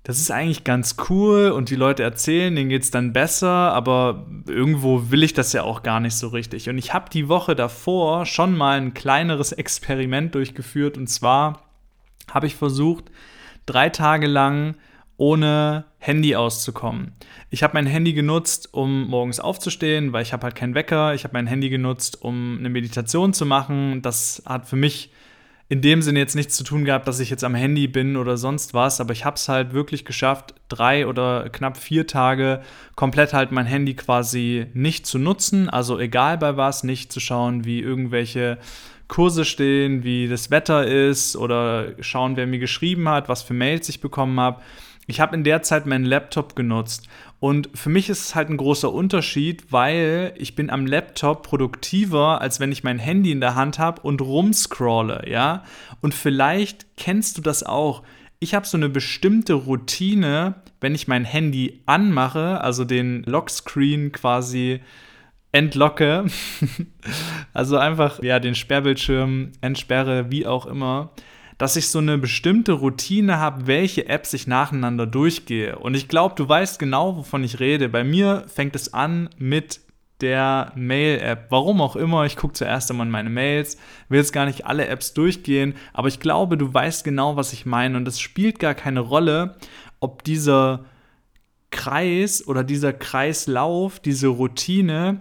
das 0.08 0.20
ist 0.20 0.30
eigentlich 0.30 0.64
ganz 0.64 0.96
cool 1.10 1.50
und 1.50 1.68
die 1.68 1.76
Leute 1.76 2.02
erzählen, 2.02 2.56
denen 2.56 2.70
geht 2.70 2.82
es 2.82 2.90
dann 2.90 3.12
besser, 3.12 3.50
aber 3.50 4.26
irgendwo 4.46 5.10
will 5.10 5.22
ich 5.22 5.34
das 5.34 5.52
ja 5.52 5.64
auch 5.64 5.82
gar 5.82 6.00
nicht 6.00 6.16
so 6.16 6.28
richtig. 6.28 6.70
Und 6.70 6.78
ich 6.78 6.94
habe 6.94 7.10
die 7.10 7.28
Woche 7.28 7.54
davor 7.54 8.24
schon 8.24 8.56
mal 8.56 8.78
ein 8.78 8.94
kleineres 8.94 9.52
Experiment 9.52 10.34
durchgeführt 10.34 10.96
und 10.96 11.08
zwar 11.08 11.60
habe 12.32 12.46
ich 12.46 12.56
versucht, 12.56 13.10
drei 13.66 13.90
Tage 13.90 14.28
lang 14.28 14.76
ohne 15.18 15.84
Handy 15.98 16.34
auszukommen. 16.36 17.12
Ich 17.50 17.62
habe 17.62 17.74
mein 17.74 17.84
Handy 17.84 18.14
genutzt, 18.14 18.72
um 18.72 19.08
morgens 19.08 19.40
aufzustehen, 19.40 20.14
weil 20.14 20.22
ich 20.22 20.32
habe 20.32 20.44
halt 20.44 20.54
keinen 20.54 20.74
Wecker. 20.74 21.12
Ich 21.12 21.24
habe 21.24 21.34
mein 21.34 21.46
Handy 21.46 21.68
genutzt, 21.68 22.22
um 22.22 22.56
eine 22.58 22.70
Meditation 22.70 23.34
zu 23.34 23.44
machen. 23.44 24.00
Das 24.00 24.42
hat 24.46 24.66
für 24.70 24.76
mich 24.76 25.12
in 25.70 25.82
dem 25.82 26.00
Sinne 26.00 26.18
jetzt 26.18 26.34
nichts 26.34 26.56
zu 26.56 26.64
tun 26.64 26.84
gehabt, 26.84 27.06
dass 27.06 27.20
ich 27.20 27.28
jetzt 27.28 27.44
am 27.44 27.54
Handy 27.54 27.88
bin 27.88 28.16
oder 28.16 28.38
sonst 28.38 28.72
was, 28.72 29.00
aber 29.00 29.12
ich 29.12 29.26
habe 29.26 29.36
es 29.36 29.48
halt 29.48 29.74
wirklich 29.74 30.06
geschafft, 30.06 30.54
drei 30.68 31.06
oder 31.06 31.50
knapp 31.50 31.76
vier 31.76 32.06
Tage 32.06 32.62
komplett 32.94 33.34
halt 33.34 33.52
mein 33.52 33.66
Handy 33.66 33.94
quasi 33.94 34.66
nicht 34.72 35.06
zu 35.06 35.18
nutzen, 35.18 35.68
also 35.68 35.98
egal 35.98 36.38
bei 36.38 36.56
was, 36.56 36.84
nicht 36.84 37.12
zu 37.12 37.20
schauen, 37.20 37.66
wie 37.66 37.80
irgendwelche 37.80 38.58
Kurse 39.08 39.44
stehen, 39.44 40.04
wie 40.04 40.26
das 40.28 40.50
Wetter 40.50 40.86
ist 40.86 41.36
oder 41.36 41.92
schauen, 42.00 42.36
wer 42.36 42.46
mir 42.46 42.58
geschrieben 42.58 43.08
hat, 43.08 43.28
was 43.28 43.42
für 43.42 43.54
Mails 43.54 43.88
ich 43.88 44.00
bekommen 44.00 44.38
habe. 44.40 44.60
Ich 45.08 45.20
habe 45.20 45.34
in 45.34 45.42
der 45.42 45.62
Zeit 45.62 45.86
meinen 45.86 46.04
Laptop 46.04 46.54
genutzt 46.54 47.08
und 47.40 47.70
für 47.74 47.88
mich 47.88 48.10
ist 48.10 48.20
es 48.20 48.34
halt 48.34 48.50
ein 48.50 48.58
großer 48.58 48.92
Unterschied, 48.92 49.72
weil 49.72 50.34
ich 50.36 50.54
bin 50.54 50.68
am 50.68 50.86
Laptop 50.86 51.44
produktiver, 51.44 52.42
als 52.42 52.60
wenn 52.60 52.72
ich 52.72 52.84
mein 52.84 52.98
Handy 52.98 53.32
in 53.32 53.40
der 53.40 53.54
Hand 53.54 53.78
habe 53.78 54.02
und 54.02 54.20
rumscrolle, 54.20 55.24
ja? 55.26 55.64
Und 56.02 56.12
vielleicht 56.12 56.86
kennst 56.98 57.38
du 57.38 57.42
das 57.42 57.62
auch. 57.62 58.02
Ich 58.38 58.54
habe 58.54 58.66
so 58.66 58.76
eine 58.76 58.90
bestimmte 58.90 59.54
Routine, 59.54 60.56
wenn 60.82 60.94
ich 60.94 61.08
mein 61.08 61.24
Handy 61.24 61.80
anmache, 61.86 62.60
also 62.60 62.84
den 62.84 63.22
Lockscreen 63.22 64.12
quasi 64.12 64.80
entlocke, 65.52 66.26
also 67.54 67.78
einfach 67.78 68.22
ja 68.22 68.40
den 68.40 68.54
Sperrbildschirm 68.54 69.52
entsperre, 69.62 70.30
wie 70.30 70.46
auch 70.46 70.66
immer 70.66 71.12
dass 71.58 71.74
ich 71.74 71.88
so 71.88 71.98
eine 71.98 72.18
bestimmte 72.18 72.72
Routine 72.72 73.38
habe, 73.38 73.66
welche 73.66 74.08
Apps 74.08 74.32
ich 74.32 74.46
nacheinander 74.46 75.06
durchgehe. 75.06 75.78
Und 75.78 75.94
ich 75.94 76.08
glaube, 76.08 76.36
du 76.36 76.48
weißt 76.48 76.78
genau, 76.78 77.16
wovon 77.16 77.42
ich 77.42 77.58
rede. 77.58 77.88
Bei 77.88 78.04
mir 78.04 78.44
fängt 78.46 78.76
es 78.76 78.94
an 78.94 79.28
mit 79.38 79.80
der 80.20 80.72
Mail-App. 80.76 81.46
Warum 81.50 81.80
auch 81.80 81.96
immer, 81.96 82.24
ich 82.26 82.36
gucke 82.36 82.54
zuerst 82.54 82.90
einmal 82.90 83.06
in 83.06 83.10
meine 83.10 83.30
Mails, 83.30 83.76
will 84.08 84.18
jetzt 84.18 84.32
gar 84.32 84.46
nicht 84.46 84.66
alle 84.66 84.86
Apps 84.86 85.14
durchgehen, 85.14 85.74
aber 85.92 86.08
ich 86.08 86.20
glaube, 86.20 86.56
du 86.56 86.72
weißt 86.72 87.04
genau, 87.04 87.36
was 87.36 87.52
ich 87.52 87.66
meine. 87.66 87.96
Und 87.96 88.08
es 88.08 88.20
spielt 88.20 88.58
gar 88.58 88.74
keine 88.74 89.00
Rolle, 89.00 89.56
ob 90.00 90.24
dieser 90.24 90.84
Kreis 91.70 92.46
oder 92.46 92.64
dieser 92.64 92.92
Kreislauf, 92.92 94.00
diese 94.00 94.28
Routine, 94.28 95.20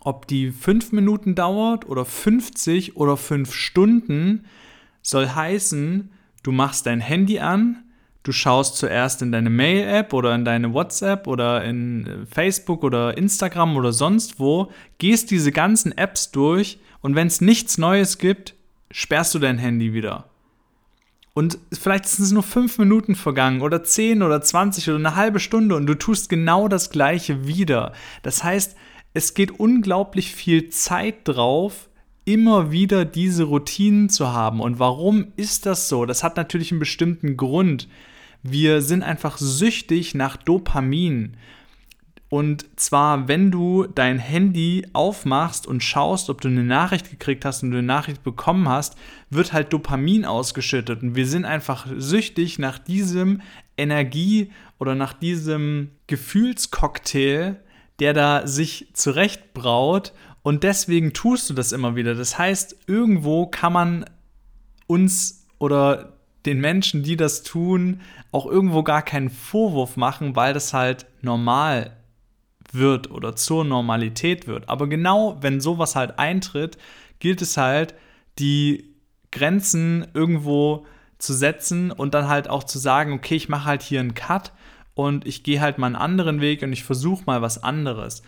ob 0.00 0.26
die 0.26 0.50
fünf 0.50 0.92
Minuten 0.92 1.34
dauert 1.34 1.88
oder 1.88 2.04
50 2.04 2.96
oder 2.96 3.16
fünf 3.16 3.54
Stunden, 3.54 4.44
soll 5.02 5.28
heißen, 5.28 6.10
du 6.42 6.52
machst 6.52 6.86
dein 6.86 7.00
Handy 7.00 7.40
an, 7.40 7.84
du 8.22 8.32
schaust 8.32 8.76
zuerst 8.76 9.20
in 9.20 9.32
deine 9.32 9.50
Mail-App 9.50 10.12
oder 10.12 10.34
in 10.34 10.44
deine 10.44 10.72
WhatsApp 10.72 11.26
oder 11.26 11.64
in 11.64 12.06
äh, 12.06 12.26
Facebook 12.26 12.84
oder 12.84 13.16
Instagram 13.18 13.76
oder 13.76 13.92
sonst 13.92 14.38
wo, 14.38 14.70
gehst 14.98 15.30
diese 15.30 15.52
ganzen 15.52 15.96
Apps 15.98 16.30
durch 16.30 16.78
und 17.00 17.16
wenn 17.16 17.26
es 17.26 17.40
nichts 17.40 17.78
Neues 17.78 18.18
gibt, 18.18 18.54
sperrst 18.90 19.34
du 19.34 19.38
dein 19.38 19.58
Handy 19.58 19.92
wieder. 19.92 20.28
Und 21.34 21.58
vielleicht 21.72 22.06
sind 22.06 22.26
es 22.26 22.30
nur 22.32 22.42
fünf 22.42 22.78
Minuten 22.78 23.14
vergangen 23.14 23.62
oder 23.62 23.82
zehn 23.82 24.22
oder 24.22 24.42
zwanzig 24.42 24.88
oder 24.88 24.98
eine 24.98 25.16
halbe 25.16 25.40
Stunde 25.40 25.74
und 25.74 25.86
du 25.86 25.94
tust 25.94 26.28
genau 26.28 26.68
das 26.68 26.90
gleiche 26.90 27.46
wieder. 27.46 27.92
Das 28.22 28.44
heißt, 28.44 28.76
es 29.14 29.34
geht 29.34 29.58
unglaublich 29.58 30.34
viel 30.34 30.68
Zeit 30.68 31.26
drauf, 31.26 31.88
immer 32.24 32.70
wieder 32.70 33.04
diese 33.04 33.44
Routinen 33.44 34.08
zu 34.08 34.32
haben. 34.32 34.60
Und 34.60 34.78
warum 34.78 35.32
ist 35.36 35.66
das 35.66 35.88
so? 35.88 36.06
Das 36.06 36.22
hat 36.22 36.36
natürlich 36.36 36.70
einen 36.70 36.80
bestimmten 36.80 37.36
Grund. 37.36 37.88
Wir 38.42 38.82
sind 38.82 39.02
einfach 39.02 39.38
süchtig 39.38 40.14
nach 40.14 40.36
Dopamin. 40.36 41.36
Und 42.28 42.64
zwar, 42.80 43.28
wenn 43.28 43.50
du 43.50 43.86
dein 43.86 44.18
Handy 44.18 44.86
aufmachst 44.94 45.66
und 45.66 45.82
schaust, 45.82 46.30
ob 46.30 46.40
du 46.40 46.48
eine 46.48 46.64
Nachricht 46.64 47.10
gekriegt 47.10 47.44
hast 47.44 47.62
und 47.62 47.72
eine 47.72 47.82
Nachricht 47.82 48.22
bekommen 48.22 48.70
hast, 48.70 48.96
wird 49.28 49.52
halt 49.52 49.72
Dopamin 49.72 50.24
ausgeschüttet. 50.24 51.02
Und 51.02 51.14
wir 51.14 51.26
sind 51.26 51.44
einfach 51.44 51.86
süchtig 51.94 52.58
nach 52.58 52.78
diesem 52.78 53.42
Energie 53.76 54.50
oder 54.78 54.94
nach 54.94 55.12
diesem 55.12 55.90
Gefühlscocktail, 56.06 57.60
der 57.98 58.14
da 58.14 58.46
sich 58.46 58.88
zurechtbraut 58.94 60.14
und 60.42 60.64
deswegen 60.64 61.12
tust 61.12 61.48
du 61.50 61.54
das 61.54 61.72
immer 61.72 61.96
wieder. 61.96 62.14
Das 62.14 62.38
heißt, 62.38 62.76
irgendwo 62.86 63.46
kann 63.46 63.72
man 63.72 64.04
uns 64.86 65.46
oder 65.58 66.14
den 66.44 66.60
Menschen, 66.60 67.02
die 67.02 67.16
das 67.16 67.44
tun, 67.44 68.00
auch 68.32 68.46
irgendwo 68.46 68.82
gar 68.82 69.02
keinen 69.02 69.30
Vorwurf 69.30 69.96
machen, 69.96 70.34
weil 70.34 70.52
das 70.54 70.74
halt 70.74 71.06
normal 71.20 71.96
wird 72.72 73.10
oder 73.10 73.36
zur 73.36 73.64
Normalität 73.64 74.46
wird. 74.46 74.68
Aber 74.68 74.88
genau 74.88 75.36
wenn 75.40 75.60
sowas 75.60 75.94
halt 75.94 76.18
eintritt, 76.18 76.78
gilt 77.20 77.42
es 77.42 77.56
halt, 77.56 77.94
die 78.38 78.96
Grenzen 79.30 80.06
irgendwo 80.14 80.86
zu 81.18 81.32
setzen 81.34 81.92
und 81.92 82.14
dann 82.14 82.28
halt 82.28 82.48
auch 82.50 82.64
zu 82.64 82.78
sagen, 82.78 83.12
okay, 83.12 83.36
ich 83.36 83.48
mache 83.48 83.66
halt 83.66 83.82
hier 83.82 84.00
einen 84.00 84.14
Cut 84.14 84.52
und 84.94 85.26
ich 85.26 85.42
gehe 85.42 85.60
halt 85.60 85.78
mal 85.78 85.86
einen 85.86 85.96
anderen 85.96 86.40
Weg 86.40 86.62
und 86.62 86.72
ich 86.72 86.82
versuche 86.82 87.24
mal 87.26 87.42
was 87.42 87.62
anderes. 87.62 88.22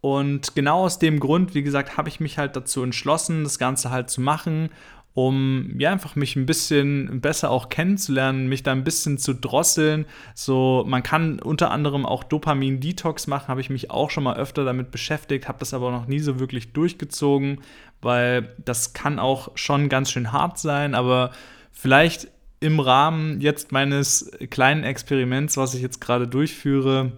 Und 0.00 0.54
genau 0.54 0.84
aus 0.84 0.98
dem 0.98 1.18
Grund, 1.18 1.54
wie 1.54 1.62
gesagt, 1.62 1.96
habe 1.96 2.08
ich 2.08 2.20
mich 2.20 2.38
halt 2.38 2.54
dazu 2.54 2.82
entschlossen, 2.82 3.42
das 3.42 3.58
Ganze 3.58 3.90
halt 3.90 4.10
zu 4.10 4.20
machen, 4.20 4.70
um 5.14 5.74
ja 5.80 5.90
einfach 5.90 6.14
mich 6.14 6.36
ein 6.36 6.46
bisschen 6.46 7.20
besser 7.20 7.50
auch 7.50 7.68
kennenzulernen, 7.68 8.48
mich 8.48 8.62
da 8.62 8.70
ein 8.70 8.84
bisschen 8.84 9.18
zu 9.18 9.34
drosseln. 9.34 10.06
So, 10.36 10.84
man 10.86 11.02
kann 11.02 11.40
unter 11.40 11.72
anderem 11.72 12.06
auch 12.06 12.22
Dopamin-Detox 12.22 13.26
machen, 13.26 13.48
habe 13.48 13.60
ich 13.60 13.70
mich 13.70 13.90
auch 13.90 14.10
schon 14.10 14.22
mal 14.22 14.36
öfter 14.36 14.64
damit 14.64 14.92
beschäftigt, 14.92 15.48
habe 15.48 15.58
das 15.58 15.74
aber 15.74 15.90
noch 15.90 16.06
nie 16.06 16.20
so 16.20 16.38
wirklich 16.38 16.72
durchgezogen, 16.72 17.62
weil 18.00 18.54
das 18.64 18.92
kann 18.92 19.18
auch 19.18 19.50
schon 19.56 19.88
ganz 19.88 20.12
schön 20.12 20.30
hart 20.30 20.58
sein, 20.60 20.94
aber 20.94 21.32
vielleicht 21.72 22.28
im 22.60 22.78
Rahmen 22.78 23.40
jetzt 23.40 23.72
meines 23.72 24.30
kleinen 24.50 24.84
Experiments, 24.84 25.56
was 25.56 25.74
ich 25.74 25.82
jetzt 25.82 26.00
gerade 26.00 26.28
durchführe, 26.28 27.10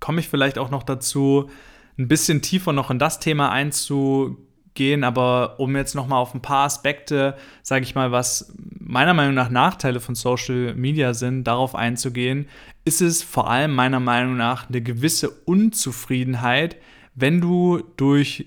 komme 0.00 0.18
ich 0.18 0.28
vielleicht 0.28 0.58
auch 0.58 0.70
noch 0.70 0.82
dazu, 0.82 1.50
ein 1.98 2.08
bisschen 2.08 2.42
tiefer 2.42 2.72
noch 2.72 2.90
in 2.90 2.98
das 2.98 3.20
Thema 3.20 3.50
einzugehen, 3.50 5.04
aber 5.04 5.58
um 5.58 5.74
jetzt 5.76 5.94
noch 5.94 6.06
mal 6.06 6.18
auf 6.18 6.34
ein 6.34 6.42
paar 6.42 6.64
Aspekte, 6.66 7.36
sage 7.62 7.84
ich 7.84 7.94
mal, 7.94 8.12
was 8.12 8.52
meiner 8.78 9.14
Meinung 9.14 9.34
nach 9.34 9.50
Nachteile 9.50 10.00
von 10.00 10.14
Social 10.14 10.74
Media 10.74 11.14
sind, 11.14 11.44
darauf 11.44 11.74
einzugehen, 11.74 12.48
ist 12.84 13.00
es 13.00 13.22
vor 13.22 13.50
allem 13.50 13.74
meiner 13.74 14.00
Meinung 14.00 14.36
nach 14.36 14.68
eine 14.68 14.82
gewisse 14.82 15.30
Unzufriedenheit, 15.30 16.76
wenn 17.14 17.40
du 17.40 17.82
durch 17.96 18.46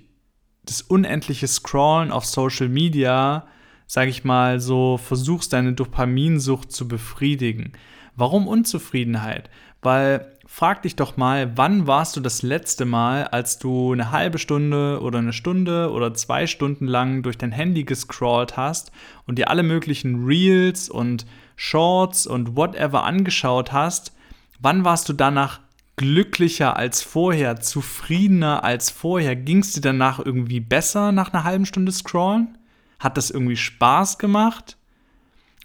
das 0.63 0.81
unendliche 0.83 1.47
Scrollen 1.47 2.11
auf 2.11 2.25
Social 2.25 2.69
Media, 2.69 3.47
sage 3.87 4.11
ich 4.11 4.23
mal, 4.23 4.59
so 4.59 4.97
versuchst, 4.97 5.51
deine 5.51 5.73
Dopaminsucht 5.73 6.71
zu 6.71 6.87
befriedigen. 6.87 7.73
Warum 8.15 8.47
Unzufriedenheit? 8.47 9.49
Weil 9.81 10.38
frag 10.51 10.81
dich 10.81 10.95
doch 10.95 11.15
mal, 11.15 11.55
wann 11.57 11.85
warst 11.85 12.17
du 12.17 12.21
das 12.21 12.41
letzte 12.41 12.83
Mal, 12.83 13.25
als 13.25 13.59
du 13.59 13.93
eine 13.93 14.09
halbe 14.11 14.39
Stunde 14.39 14.99
oder 14.99 15.19
eine 15.19 15.31
Stunde 15.31 15.91
oder 15.91 16.15
zwei 16.15 16.47
Stunden 16.47 16.87
lang 16.87 17.21
durch 17.21 17.37
dein 17.37 17.51
Handy 17.51 17.83
gescrollt 17.83 18.57
hast 18.57 18.91
und 19.27 19.37
dir 19.37 19.49
alle 19.49 19.61
möglichen 19.61 20.25
Reels 20.25 20.89
und 20.89 21.27
Shorts 21.55 22.25
und 22.25 22.57
whatever 22.57 23.03
angeschaut 23.03 23.71
hast, 23.71 24.11
wann 24.59 24.83
warst 24.83 25.07
du 25.07 25.13
danach 25.13 25.59
glücklicher 25.97 26.75
als 26.75 27.03
vorher, 27.03 27.61
zufriedener 27.61 28.63
als 28.63 28.89
vorher? 28.89 29.35
Ging 29.35 29.59
es 29.59 29.73
dir 29.73 29.81
danach 29.81 30.19
irgendwie 30.19 30.59
besser 30.61 31.11
nach 31.11 31.31
einer 31.31 31.43
halben 31.43 31.67
Stunde 31.67 31.91
Scrollen? 31.91 32.57
Hat 32.99 33.17
das 33.17 33.29
irgendwie 33.29 33.55
Spaß 33.55 34.17
gemacht? 34.17 34.77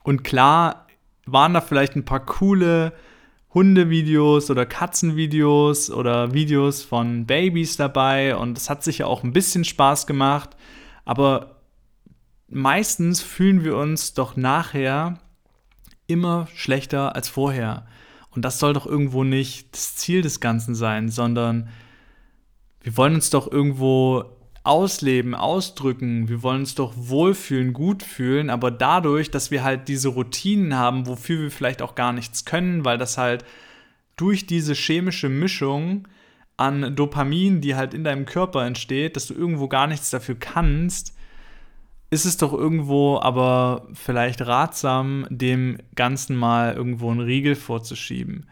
Und 0.02 0.24
klar, 0.24 0.86
waren 1.24 1.54
da 1.54 1.62
vielleicht 1.62 1.96
ein 1.96 2.04
paar 2.04 2.24
coole 2.24 2.92
Hundevideos 3.54 4.50
oder 4.50 4.66
Katzenvideos 4.66 5.90
oder 5.90 6.34
Videos 6.34 6.82
von 6.82 7.24
Babys 7.24 7.76
dabei 7.76 8.36
und 8.36 8.58
es 8.58 8.68
hat 8.68 8.82
sicher 8.82 9.06
auch 9.06 9.22
ein 9.22 9.32
bisschen 9.32 9.64
Spaß 9.64 10.06
gemacht, 10.06 10.50
aber 11.04 11.60
meistens 12.48 13.20
fühlen 13.20 13.62
wir 13.62 13.76
uns 13.76 14.14
doch 14.14 14.36
nachher 14.36 15.20
immer 16.06 16.48
schlechter 16.54 17.14
als 17.14 17.28
vorher. 17.28 17.86
Und 18.30 18.44
das 18.44 18.58
soll 18.58 18.72
doch 18.72 18.86
irgendwo 18.86 19.22
nicht 19.22 19.72
das 19.72 19.96
Ziel 19.96 20.22
des 20.22 20.40
Ganzen 20.40 20.74
sein, 20.74 21.08
sondern 21.08 21.68
wir 22.82 22.96
wollen 22.96 23.14
uns 23.14 23.30
doch 23.30 23.50
irgendwo 23.50 24.24
ausleben, 24.64 25.34
ausdrücken. 25.34 26.28
Wir 26.28 26.42
wollen 26.42 26.60
uns 26.60 26.74
doch 26.74 26.94
wohlfühlen, 26.96 27.74
gut 27.74 28.02
fühlen, 28.02 28.48
aber 28.50 28.70
dadurch, 28.70 29.30
dass 29.30 29.50
wir 29.50 29.62
halt 29.62 29.88
diese 29.88 30.08
Routinen 30.08 30.74
haben, 30.74 31.06
wofür 31.06 31.42
wir 31.42 31.50
vielleicht 31.50 31.82
auch 31.82 31.94
gar 31.94 32.12
nichts 32.12 32.46
können, 32.46 32.84
weil 32.84 32.98
das 32.98 33.18
halt 33.18 33.44
durch 34.16 34.46
diese 34.46 34.74
chemische 34.74 35.28
Mischung 35.28 36.08
an 36.56 36.96
Dopamin, 36.96 37.60
die 37.60 37.74
halt 37.74 37.94
in 37.94 38.04
deinem 38.04 38.24
Körper 38.24 38.64
entsteht, 38.64 39.16
dass 39.16 39.26
du 39.26 39.34
irgendwo 39.34 39.68
gar 39.68 39.86
nichts 39.86 40.10
dafür 40.10 40.36
kannst, 40.36 41.14
ist 42.10 42.24
es 42.24 42.36
doch 42.36 42.52
irgendwo 42.52 43.18
aber 43.20 43.88
vielleicht 43.92 44.46
ratsam, 44.46 45.26
dem 45.30 45.78
Ganzen 45.94 46.36
mal 46.36 46.74
irgendwo 46.74 47.10
einen 47.10 47.20
Riegel 47.20 47.54
vorzuschieben. 47.56 48.46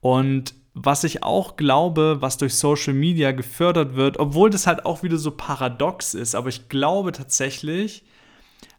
Und 0.00 0.54
was 0.84 1.04
ich 1.04 1.22
auch 1.22 1.56
glaube, 1.56 2.18
was 2.20 2.36
durch 2.36 2.54
Social 2.54 2.94
Media 2.94 3.32
gefördert 3.32 3.96
wird, 3.96 4.18
obwohl 4.18 4.50
das 4.50 4.66
halt 4.66 4.86
auch 4.86 5.02
wieder 5.02 5.16
so 5.16 5.32
paradox 5.32 6.14
ist, 6.14 6.34
aber 6.34 6.48
ich 6.48 6.68
glaube 6.68 7.12
tatsächlich, 7.12 8.04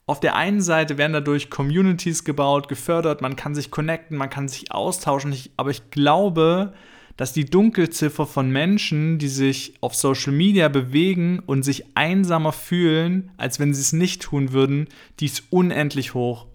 auf 0.06 0.20
der 0.20 0.36
einen 0.36 0.62
Seite 0.62 0.98
werden 0.98 1.14
dadurch 1.14 1.50
Communities 1.50 2.24
gebaut, 2.24 2.68
gefördert, 2.68 3.22
man 3.22 3.36
kann 3.36 3.54
sich 3.54 3.70
connecten, 3.70 4.18
man 4.18 4.30
kann 4.30 4.48
sich 4.48 4.72
austauschen, 4.72 5.36
aber 5.58 5.72
ich 5.72 5.92
glaube, 5.92 6.74
dass 7.18 7.34
die 7.34 7.46
Dunkelziffer 7.46 8.26
von 8.26 8.50
Menschen, 8.50 9.20
die 9.20 9.28
sich 9.28 9.74
auf 9.82 9.94
Social 9.94 10.32
Media 10.32 10.70
bewegen 10.70 11.40
und 11.46 11.64
sich 11.64 11.98
einsamer 11.98 12.54
fühlen, 12.54 13.32
als 13.36 13.60
wenn 13.60 13.74
sie 13.74 13.82
es 13.82 13.92
nicht 13.92 14.22
tun 14.22 14.54
würden, 14.54 14.88
die 15.20 15.30
unendlich 15.50 16.14
hoch. 16.14 16.48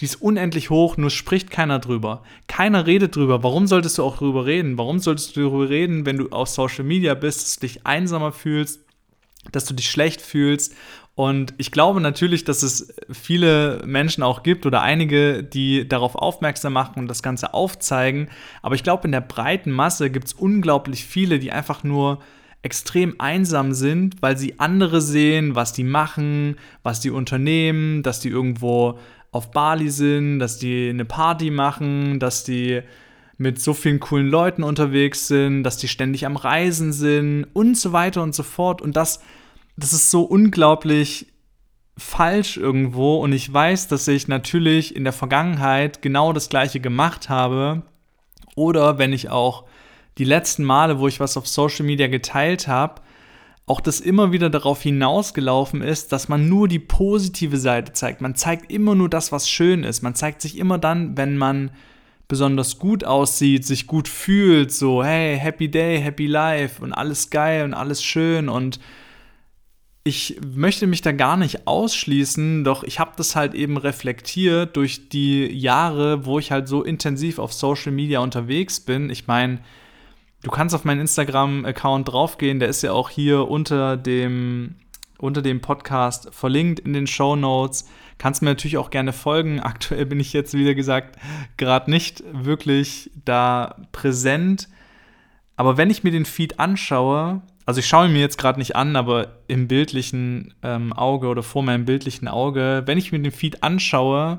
Die 0.00 0.04
ist 0.04 0.16
unendlich 0.16 0.70
hoch, 0.70 0.96
nur 0.96 1.10
spricht 1.10 1.50
keiner 1.50 1.78
drüber. 1.78 2.22
Keiner 2.48 2.86
redet 2.86 3.16
drüber. 3.16 3.42
Warum 3.42 3.66
solltest 3.66 3.98
du 3.98 4.04
auch 4.04 4.18
drüber 4.18 4.44
reden? 4.44 4.76
Warum 4.76 4.98
solltest 4.98 5.36
du 5.36 5.42
darüber 5.42 5.68
reden, 5.68 6.04
wenn 6.04 6.18
du 6.18 6.28
auf 6.30 6.48
Social 6.48 6.84
Media 6.84 7.14
bist, 7.14 7.42
dass 7.42 7.54
du 7.54 7.60
dich 7.60 7.86
einsamer 7.86 8.32
fühlst, 8.32 8.80
dass 9.52 9.64
du 9.64 9.74
dich 9.74 9.90
schlecht 9.90 10.20
fühlst 10.20 10.74
und 11.16 11.54
ich 11.56 11.72
glaube 11.72 12.02
natürlich, 12.02 12.44
dass 12.44 12.62
es 12.62 12.94
viele 13.10 13.82
Menschen 13.86 14.22
auch 14.22 14.42
gibt 14.42 14.66
oder 14.66 14.82
einige, 14.82 15.42
die 15.42 15.88
darauf 15.88 16.14
aufmerksam 16.14 16.74
machen 16.74 16.98
und 16.98 17.08
das 17.08 17.22
Ganze 17.22 17.54
aufzeigen. 17.54 18.28
Aber 18.60 18.74
ich 18.74 18.82
glaube, 18.82 19.06
in 19.06 19.12
der 19.12 19.22
breiten 19.22 19.72
Masse 19.72 20.10
gibt 20.10 20.26
es 20.26 20.34
unglaublich 20.34 21.06
viele, 21.06 21.38
die 21.38 21.52
einfach 21.52 21.82
nur 21.84 22.18
extrem 22.60 23.14
einsam 23.18 23.72
sind, 23.72 24.20
weil 24.20 24.36
sie 24.36 24.60
andere 24.60 25.00
sehen, 25.00 25.54
was 25.54 25.72
die 25.72 25.84
machen, 25.84 26.56
was 26.82 27.00
die 27.00 27.10
unternehmen, 27.10 28.02
dass 28.02 28.20
die 28.20 28.28
irgendwo 28.28 28.98
auf 29.32 29.50
Bali 29.50 29.90
sind, 29.90 30.38
dass 30.38 30.58
die 30.58 30.88
eine 30.88 31.04
Party 31.04 31.50
machen, 31.50 32.18
dass 32.18 32.44
die 32.44 32.82
mit 33.38 33.60
so 33.60 33.74
vielen 33.74 34.00
coolen 34.00 34.28
Leuten 34.28 34.62
unterwegs 34.62 35.28
sind, 35.28 35.62
dass 35.62 35.76
die 35.76 35.88
ständig 35.88 36.24
am 36.24 36.36
Reisen 36.36 36.92
sind 36.92 37.46
und 37.52 37.76
so 37.76 37.92
weiter 37.92 38.22
und 38.22 38.34
so 38.34 38.42
fort. 38.42 38.80
Und 38.80 38.96
das 38.96 39.20
das 39.76 39.92
ist 39.92 40.10
so 40.10 40.22
unglaublich 40.22 41.26
falsch 41.98 42.56
irgendwo 42.56 43.18
und 43.18 43.32
ich 43.32 43.52
weiß, 43.52 43.88
dass 43.88 44.08
ich 44.08 44.28
natürlich 44.28 44.96
in 44.96 45.04
der 45.04 45.12
Vergangenheit 45.12 46.02
genau 46.02 46.32
das 46.32 46.48
gleiche 46.48 46.80
gemacht 46.80 47.28
habe 47.28 47.82
oder 48.54 48.98
wenn 48.98 49.12
ich 49.12 49.30
auch 49.30 49.64
die 50.18 50.24
letzten 50.24 50.64
Male, 50.64 50.98
wo 50.98 51.08
ich 51.08 51.20
was 51.20 51.36
auf 51.36 51.46
Social 51.46 51.84
Media 51.84 52.06
geteilt 52.08 52.68
habe, 52.68 53.02
auch 53.66 53.80
das 53.80 54.00
immer 54.00 54.30
wieder 54.30 54.48
darauf 54.48 54.80
hinausgelaufen 54.80 55.82
ist, 55.82 56.12
dass 56.12 56.28
man 56.28 56.48
nur 56.48 56.68
die 56.68 56.78
positive 56.78 57.58
Seite 57.58 57.92
zeigt. 57.92 58.20
Man 58.20 58.36
zeigt 58.36 58.70
immer 58.70 58.94
nur 58.94 59.08
das, 59.08 59.32
was 59.32 59.50
schön 59.50 59.82
ist. 59.82 60.02
Man 60.02 60.14
zeigt 60.14 60.40
sich 60.40 60.56
immer 60.56 60.78
dann, 60.78 61.16
wenn 61.16 61.36
man 61.36 61.72
besonders 62.28 62.78
gut 62.78 63.04
aussieht, 63.04 63.64
sich 63.64 63.86
gut 63.86 64.08
fühlt, 64.08 64.72
so 64.72 65.02
hey, 65.02 65.36
happy 65.36 65.68
day, 65.68 66.00
happy 66.00 66.26
life 66.26 66.82
und 66.82 66.92
alles 66.92 67.30
geil 67.30 67.64
und 67.64 67.74
alles 67.74 68.02
schön 68.02 68.48
und 68.48 68.80
ich 70.06 70.38
möchte 70.54 70.86
mich 70.86 71.02
da 71.02 71.10
gar 71.10 71.36
nicht 71.36 71.66
ausschließen, 71.66 72.62
doch 72.62 72.84
ich 72.84 73.00
habe 73.00 73.12
das 73.16 73.34
halt 73.34 73.54
eben 73.54 73.76
reflektiert 73.76 74.76
durch 74.76 75.08
die 75.08 75.46
Jahre, 75.46 76.24
wo 76.24 76.38
ich 76.38 76.52
halt 76.52 76.68
so 76.68 76.84
intensiv 76.84 77.40
auf 77.40 77.52
Social 77.52 77.90
Media 77.90 78.20
unterwegs 78.20 78.78
bin. 78.78 79.10
Ich 79.10 79.26
meine, 79.26 79.58
du 80.46 80.52
kannst 80.52 80.76
auf 80.76 80.84
meinen 80.84 81.00
Instagram-Account 81.00 82.06
draufgehen, 82.06 82.60
der 82.60 82.68
ist 82.68 82.82
ja 82.82 82.92
auch 82.92 83.10
hier 83.10 83.48
unter 83.48 83.96
dem, 83.96 84.76
unter 85.18 85.42
dem 85.42 85.60
Podcast 85.60 86.32
verlinkt 86.32 86.78
in 86.78 86.92
den 86.92 87.08
Show 87.08 87.34
Notes. 87.34 87.88
Kannst 88.18 88.42
mir 88.42 88.50
natürlich 88.50 88.78
auch 88.78 88.90
gerne 88.90 89.12
folgen. 89.12 89.58
Aktuell 89.60 90.06
bin 90.06 90.20
ich 90.20 90.32
jetzt, 90.32 90.54
wie 90.54 90.72
gesagt, 90.76 91.18
gerade 91.56 91.90
nicht 91.90 92.22
wirklich 92.32 93.10
da 93.24 93.74
präsent. 93.90 94.68
Aber 95.56 95.78
wenn 95.78 95.90
ich 95.90 96.04
mir 96.04 96.12
den 96.12 96.26
Feed 96.26 96.60
anschaue, 96.60 97.42
also 97.64 97.80
ich 97.80 97.88
schaue 97.88 98.06
ihn 98.06 98.12
mir 98.12 98.20
jetzt 98.20 98.38
gerade 98.38 98.60
nicht 98.60 98.76
an, 98.76 98.94
aber 98.94 99.38
im 99.48 99.66
bildlichen 99.66 100.54
ähm, 100.62 100.92
Auge 100.92 101.26
oder 101.26 101.42
vor 101.42 101.64
meinem 101.64 101.86
bildlichen 101.86 102.28
Auge, 102.28 102.84
wenn 102.86 102.98
ich 102.98 103.10
mir 103.10 103.18
den 103.18 103.32
Feed 103.32 103.64
anschaue, 103.64 104.38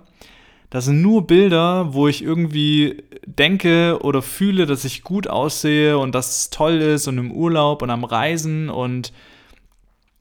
das 0.69 0.86
sind 0.86 1.01
nur 1.01 1.27
Bilder, 1.27 1.93
wo 1.93 2.08
ich 2.08 2.23
irgendwie 2.23 3.03
denke 3.25 3.99
oder 4.01 4.21
fühle, 4.21 4.65
dass 4.65 4.84
ich 4.84 5.03
gut 5.03 5.27
aussehe 5.27 5.97
und 5.97 6.13
dass 6.13 6.39
es 6.39 6.49
toll 6.49 6.82
ist 6.82 7.08
und 7.08 7.17
im 7.17 7.32
Urlaub 7.32 7.82
und 7.82 7.89
am 7.89 8.03
Reisen 8.03 8.69
und 8.69 9.13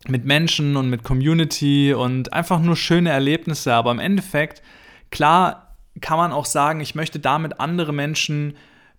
mit 0.07 0.25
Menschen 0.25 0.77
und 0.77 0.89
mit 0.89 1.03
Community 1.03 1.93
und 1.93 2.33
einfach 2.33 2.61
nur 2.61 2.77
schöne 2.77 3.11
Erlebnisse. 3.11 3.75
Aber 3.75 3.91
im 3.91 3.99
Endeffekt, 3.99 4.63
klar 5.11 5.75
kann 6.01 6.19
man 6.19 6.33
auch 6.33 6.45
sagen, 6.45 6.81
ich 6.81 6.95
möchte 6.95 7.19
damit 7.19 7.59
andere 7.59 7.93
Menschen 7.93 8.55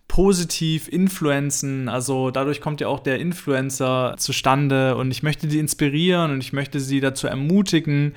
positiv 0.08 0.88
influenzen. 0.88 1.88
Also 1.88 2.30
dadurch 2.30 2.60
kommt 2.60 2.80
ja 2.80 2.88
auch 2.88 3.00
der 3.00 3.20
Influencer 3.20 4.16
zustande 4.18 4.96
und 4.96 5.10
ich 5.10 5.22
möchte 5.22 5.46
die 5.46 5.58
inspirieren 5.58 6.32
und 6.32 6.40
ich 6.40 6.52
möchte 6.52 6.80
sie 6.80 7.00
dazu 7.00 7.26
ermutigen, 7.26 8.14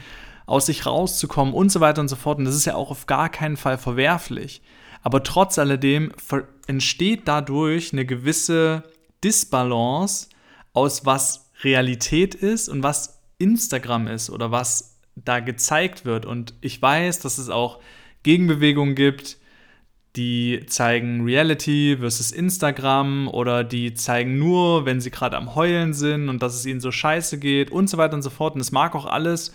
aus 0.52 0.66
sich 0.66 0.86
rauszukommen 0.86 1.54
und 1.54 1.72
so 1.72 1.80
weiter 1.80 2.02
und 2.02 2.08
so 2.08 2.16
fort. 2.16 2.38
Und 2.38 2.46
das 2.46 2.56
ist 2.56 2.66
ja 2.66 2.76
auch 2.76 2.92
auf 2.92 3.06
gar 3.06 3.30
keinen 3.30 3.58
Fall 3.58 3.78
verwerflich. 3.78 4.62
Aber 5.02 5.24
trotz 5.24 5.58
alledem 5.58 6.12
entsteht 6.68 7.28
dadurch 7.28 7.94
eine 7.94 8.06
gewisse 8.06 8.84
Disbalance 9.24 10.28
aus 10.74 11.06
was 11.06 11.50
Realität 11.64 12.36
ist 12.36 12.70
und 12.70 12.84
was 12.84 13.22
Instagram 13.38 14.08
ist 14.08 14.30
oder 14.30 14.52
was 14.52 15.00
da 15.16 15.40
gezeigt 15.40 16.06
wird. 16.06 16.26
Und 16.26 16.54
ich 16.62 16.82
weiß, 16.82 17.20
dass 17.20 17.38
es 17.38 17.50
auch 17.50 17.80
Gegenbewegungen 18.24 18.96
gibt, 18.96 19.38
die 20.16 20.66
zeigen 20.68 21.24
Reality 21.24 21.98
versus 22.00 22.32
Instagram 22.32 23.30
oder 23.30 23.64
die 23.64 23.94
zeigen 23.94 24.38
nur, 24.38 24.86
wenn 24.86 25.00
sie 25.00 25.12
gerade 25.12 25.38
am 25.38 25.56
Heulen 25.56 25.94
sind 25.94 26.28
und 26.28 26.44
dass 26.44 26.56
es 26.56 26.66
ihnen 26.66 26.82
so 26.82 26.92
scheiße 26.92 27.40
geht 27.40 27.72
und 27.72 27.90
so 27.90 27.98
weiter 27.98 28.16
und 28.16 28.22
so 28.22 28.30
fort. 28.30 28.56
Und 28.56 28.62
es 28.62 28.74
mag 28.74 28.94
auch 28.96 29.06
alles 29.06 29.54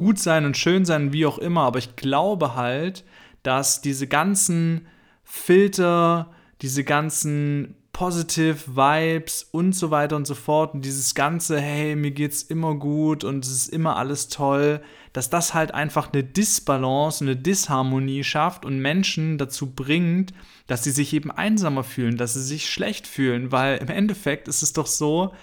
gut 0.00 0.18
sein 0.18 0.46
und 0.46 0.56
schön 0.56 0.86
sein, 0.86 1.12
wie 1.12 1.26
auch 1.26 1.36
immer, 1.36 1.60
aber 1.60 1.78
ich 1.78 1.94
glaube 1.94 2.56
halt, 2.56 3.04
dass 3.42 3.82
diese 3.82 4.06
ganzen 4.06 4.86
Filter, 5.24 6.30
diese 6.62 6.84
ganzen 6.84 7.74
Positive 7.92 8.56
Vibes 8.66 9.46
und 9.52 9.74
so 9.74 9.90
weiter 9.90 10.16
und 10.16 10.26
so 10.26 10.34
fort 10.34 10.72
und 10.72 10.86
dieses 10.86 11.14
ganze, 11.14 11.60
hey, 11.60 11.96
mir 11.96 12.12
geht's 12.12 12.42
immer 12.42 12.76
gut 12.76 13.24
und 13.24 13.44
es 13.44 13.52
ist 13.52 13.68
immer 13.68 13.96
alles 13.96 14.28
toll, 14.28 14.80
dass 15.12 15.28
das 15.28 15.52
halt 15.52 15.74
einfach 15.74 16.10
eine 16.10 16.24
Disbalance, 16.24 17.22
eine 17.22 17.36
Disharmonie 17.36 18.24
schafft 18.24 18.64
und 18.64 18.78
Menschen 18.80 19.36
dazu 19.36 19.74
bringt, 19.74 20.32
dass 20.66 20.82
sie 20.82 20.92
sich 20.92 21.12
eben 21.12 21.30
einsamer 21.30 21.84
fühlen, 21.84 22.16
dass 22.16 22.32
sie 22.32 22.42
sich 22.42 22.70
schlecht 22.70 23.06
fühlen, 23.06 23.52
weil 23.52 23.76
im 23.76 23.88
Endeffekt 23.88 24.48
ist 24.48 24.62
es 24.62 24.72
doch 24.72 24.86
so, 24.86 25.34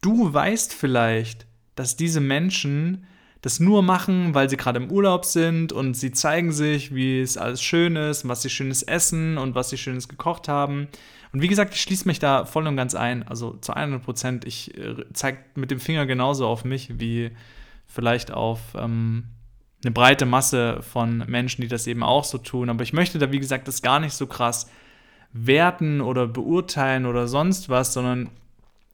du 0.00 0.32
weißt 0.32 0.72
vielleicht, 0.72 1.46
dass 1.74 1.96
diese 1.96 2.20
Menschen 2.20 3.06
das 3.40 3.60
nur 3.60 3.82
machen, 3.82 4.34
weil 4.34 4.50
sie 4.50 4.56
gerade 4.56 4.80
im 4.80 4.90
Urlaub 4.90 5.24
sind 5.24 5.72
und 5.72 5.94
sie 5.94 6.10
zeigen 6.12 6.52
sich, 6.52 6.94
wie 6.94 7.20
es 7.20 7.36
alles 7.36 7.62
schön 7.62 7.96
ist, 7.96 8.26
was 8.26 8.42
sie 8.42 8.50
schönes 8.50 8.82
essen 8.82 9.38
und 9.38 9.54
was 9.54 9.70
sie 9.70 9.78
schönes 9.78 10.08
gekocht 10.08 10.48
haben 10.48 10.88
und 11.32 11.42
wie 11.42 11.48
gesagt, 11.48 11.74
ich 11.74 11.80
schließe 11.80 12.06
mich 12.06 12.18
da 12.18 12.44
voll 12.44 12.66
und 12.66 12.76
ganz 12.76 12.94
ein. 12.94 13.26
Also 13.28 13.52
zu 13.60 13.74
100 13.74 14.02
Prozent. 14.02 14.44
Ich 14.44 14.76
äh, 14.78 15.04
zeige 15.12 15.38
mit 15.54 15.70
dem 15.70 15.80
Finger 15.80 16.06
genauso 16.06 16.46
auf 16.46 16.64
mich 16.64 16.98
wie 16.98 17.30
vielleicht 17.86 18.30
auf 18.30 18.60
ähm, 18.74 19.24
eine 19.84 19.92
breite 19.92 20.26
Masse 20.26 20.82
von 20.82 21.18
Menschen, 21.26 21.62
die 21.62 21.68
das 21.68 21.86
eben 21.86 22.02
auch 22.02 22.24
so 22.24 22.38
tun. 22.38 22.70
Aber 22.70 22.82
ich 22.82 22.92
möchte 22.92 23.18
da, 23.18 23.30
wie 23.30 23.38
gesagt, 23.38 23.68
das 23.68 23.82
gar 23.82 24.00
nicht 24.00 24.14
so 24.14 24.26
krass 24.26 24.70
werten 25.32 26.00
oder 26.00 26.26
beurteilen 26.26 27.04
oder 27.04 27.28
sonst 27.28 27.68
was, 27.68 27.92
sondern 27.92 28.30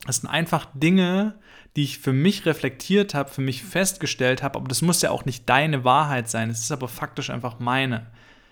es 0.07 0.17
sind 0.17 0.29
einfach 0.29 0.67
Dinge, 0.73 1.35
die 1.75 1.83
ich 1.83 1.99
für 1.99 2.13
mich 2.13 2.45
reflektiert 2.45 3.13
habe, 3.13 3.29
für 3.29 3.41
mich 3.41 3.63
festgestellt 3.63 4.43
habe. 4.43 4.57
Aber 4.57 4.67
das 4.67 4.81
muss 4.81 5.01
ja 5.01 5.11
auch 5.11 5.25
nicht 5.25 5.49
deine 5.49 5.83
Wahrheit 5.83 6.29
sein. 6.29 6.49
Es 6.49 6.61
ist 6.61 6.71
aber 6.71 6.87
faktisch 6.87 7.29
einfach 7.29 7.59
meine. 7.59 8.07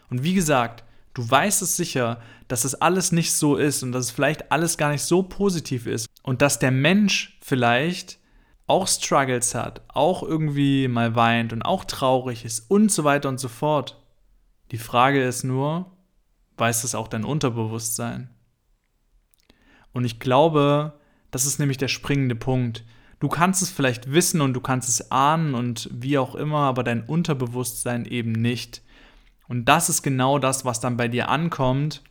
Und 0.10 0.24
wie 0.24 0.34
gesagt, 0.34 0.84
Du 1.14 1.30
weißt 1.30 1.62
es 1.62 1.78
sicher, 1.78 2.22
dass 2.48 2.66
es 2.66 2.76
alles 2.76 3.12
nicht 3.12 3.34
so 3.34 3.56
ist 3.56 3.84
und 3.84 3.92
dass 3.92 4.06
es 4.06 4.12
vielleicht 4.12 4.52
alles 4.52 4.78
gar 4.78 4.90
nicht 4.90 5.04
so 5.04 5.22
positiv 5.22 5.86
ist 5.86 6.08
und 6.24 6.42
dass 6.42 6.60
der 6.60 6.72
Mensch 6.72 7.38
vielleicht 7.42 8.20
auch 8.66 8.88
Struggles 8.88 9.54
hat, 9.54 9.82
auch 9.90 10.24
irgendwie 10.24 10.88
mal 10.88 11.16
weint 11.16 11.54
und 11.54 11.62
auch 11.62 11.86
traurig 11.86 12.46
ist 12.46 12.72
und 12.72 12.92
so 12.92 13.04
weiter 13.04 13.30
und 13.30 13.40
so 13.40 13.48
fort. 13.48 14.02
Die 14.72 14.78
Frage 14.78 15.24
ist 15.24 15.44
nur, 15.44 15.96
weiß 16.58 16.84
es 16.84 16.96
auch 16.96 17.08
dein 17.08 17.26
Unterbewusstsein? 17.26 18.30
Und 19.92 20.06
ich 20.06 20.20
glaube, 20.20 21.00
das 21.30 21.46
ist 21.46 21.60
nämlich 21.60 21.78
der 21.78 21.90
springende 21.90 22.36
Punkt. 22.36 22.84
Du 23.24 23.30
kannst 23.30 23.62
es 23.62 23.70
vielleicht 23.70 24.12
wissen 24.12 24.42
und 24.42 24.52
du 24.52 24.60
kannst 24.60 24.90
es 24.90 25.10
ahnen 25.10 25.56
und 25.56 25.90
wie 25.94 26.18
auch 26.18 26.36
immer, 26.36 26.58
aber 26.58 26.84
dein 26.84 27.04
Unterbewusstsein 27.06 28.04
eben 28.04 28.34
nicht. 28.34 28.82
Und 29.48 29.64
das 29.64 29.88
ist 29.88 30.04
genau 30.04 30.40
das, 30.40 30.66
was 30.66 30.82
dann 30.82 30.98
bei 30.98 31.08
dir 31.08 31.30
ankommt. 31.30 32.04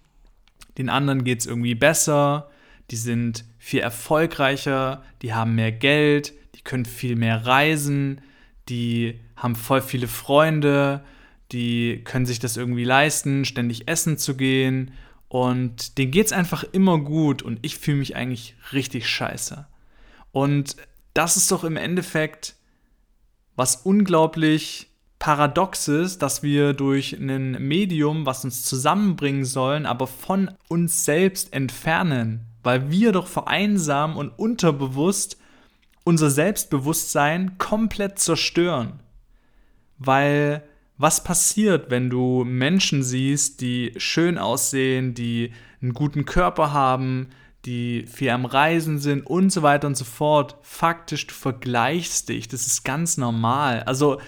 Den 0.78 0.88
anderen 0.88 1.22
geht 1.22 1.40
es 1.40 1.46
irgendwie 1.46 1.74
besser, 1.74 2.48
die 2.90 2.96
sind 2.96 3.44
viel 3.58 3.80
erfolgreicher, 3.80 5.02
die 5.20 5.34
haben 5.34 5.54
mehr 5.54 5.70
Geld, 5.70 6.32
die 6.54 6.62
können 6.62 6.86
viel 6.86 7.14
mehr 7.14 7.44
reisen, 7.44 8.22
die 8.70 9.20
haben 9.36 9.54
voll 9.54 9.82
viele 9.82 10.08
Freunde, 10.08 11.04
die 11.52 12.00
können 12.04 12.24
sich 12.24 12.38
das 12.38 12.56
irgendwie 12.56 12.84
leisten, 12.84 13.44
ständig 13.44 13.86
essen 13.86 14.16
zu 14.16 14.34
gehen 14.34 14.92
und 15.28 15.98
denen 15.98 16.10
geht 16.10 16.24
es 16.24 16.32
einfach 16.32 16.64
immer 16.72 16.98
gut 16.98 17.42
und 17.42 17.58
ich 17.60 17.76
fühle 17.76 17.98
mich 17.98 18.16
eigentlich 18.16 18.54
richtig 18.72 19.06
scheiße. 19.06 19.66
Und 20.30 20.76
das 21.14 21.36
ist 21.36 21.50
doch 21.50 21.64
im 21.64 21.76
Endeffekt 21.76 22.56
was 23.56 23.76
unglaublich 23.76 24.88
Paradoxes, 25.18 26.18
dass 26.18 26.42
wir 26.42 26.72
durch 26.72 27.12
ein 27.12 27.52
Medium, 27.68 28.26
was 28.26 28.44
uns 28.44 28.64
zusammenbringen 28.64 29.44
sollen, 29.44 29.86
aber 29.86 30.08
von 30.08 30.50
uns 30.68 31.04
selbst 31.04 31.52
entfernen, 31.52 32.46
weil 32.64 32.90
wir 32.90 33.12
doch 33.12 33.28
vereinsamen 33.28 34.16
und 34.16 34.30
unterbewusst 34.30 35.36
unser 36.04 36.30
Selbstbewusstsein 36.30 37.56
komplett 37.58 38.18
zerstören. 38.18 38.98
Weil 39.98 40.64
was 40.98 41.22
passiert, 41.22 41.90
wenn 41.90 42.10
du 42.10 42.44
Menschen 42.44 43.04
siehst, 43.04 43.60
die 43.60 43.92
schön 43.98 44.38
aussehen, 44.38 45.14
die 45.14 45.52
einen 45.80 45.94
guten 45.94 46.24
Körper 46.24 46.72
haben, 46.72 47.28
die 47.64 48.06
viel 48.06 48.30
am 48.30 48.44
Reisen 48.44 48.98
sind 48.98 49.26
und 49.26 49.50
so 49.50 49.62
weiter 49.62 49.86
und 49.86 49.96
so 49.96 50.04
fort. 50.04 50.56
Faktisch, 50.62 51.26
du 51.26 51.34
vergleichst 51.34 52.28
dich. 52.28 52.48
Das 52.48 52.66
ist 52.66 52.84
ganz 52.84 53.16
normal. 53.16 53.82
Also 53.84 54.20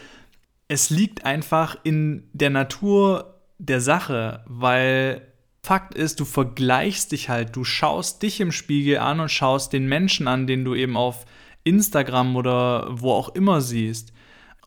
es 0.68 0.90
liegt 0.90 1.24
einfach 1.24 1.76
in 1.82 2.28
der 2.32 2.50
Natur 2.50 3.40
der 3.58 3.80
Sache, 3.80 4.44
weil 4.46 5.22
Fakt 5.62 5.94
ist, 5.94 6.20
du 6.20 6.26
vergleichst 6.26 7.12
dich 7.12 7.30
halt. 7.30 7.56
Du 7.56 7.64
schaust 7.64 8.22
dich 8.22 8.40
im 8.40 8.52
Spiegel 8.52 8.98
an 8.98 9.20
und 9.20 9.30
schaust 9.30 9.72
den 9.72 9.86
Menschen 9.86 10.28
an, 10.28 10.46
den 10.46 10.64
du 10.64 10.74
eben 10.74 10.96
auf 10.96 11.24
Instagram 11.64 12.36
oder 12.36 12.86
wo 12.90 13.12
auch 13.12 13.30
immer 13.30 13.62
siehst. 13.62 14.12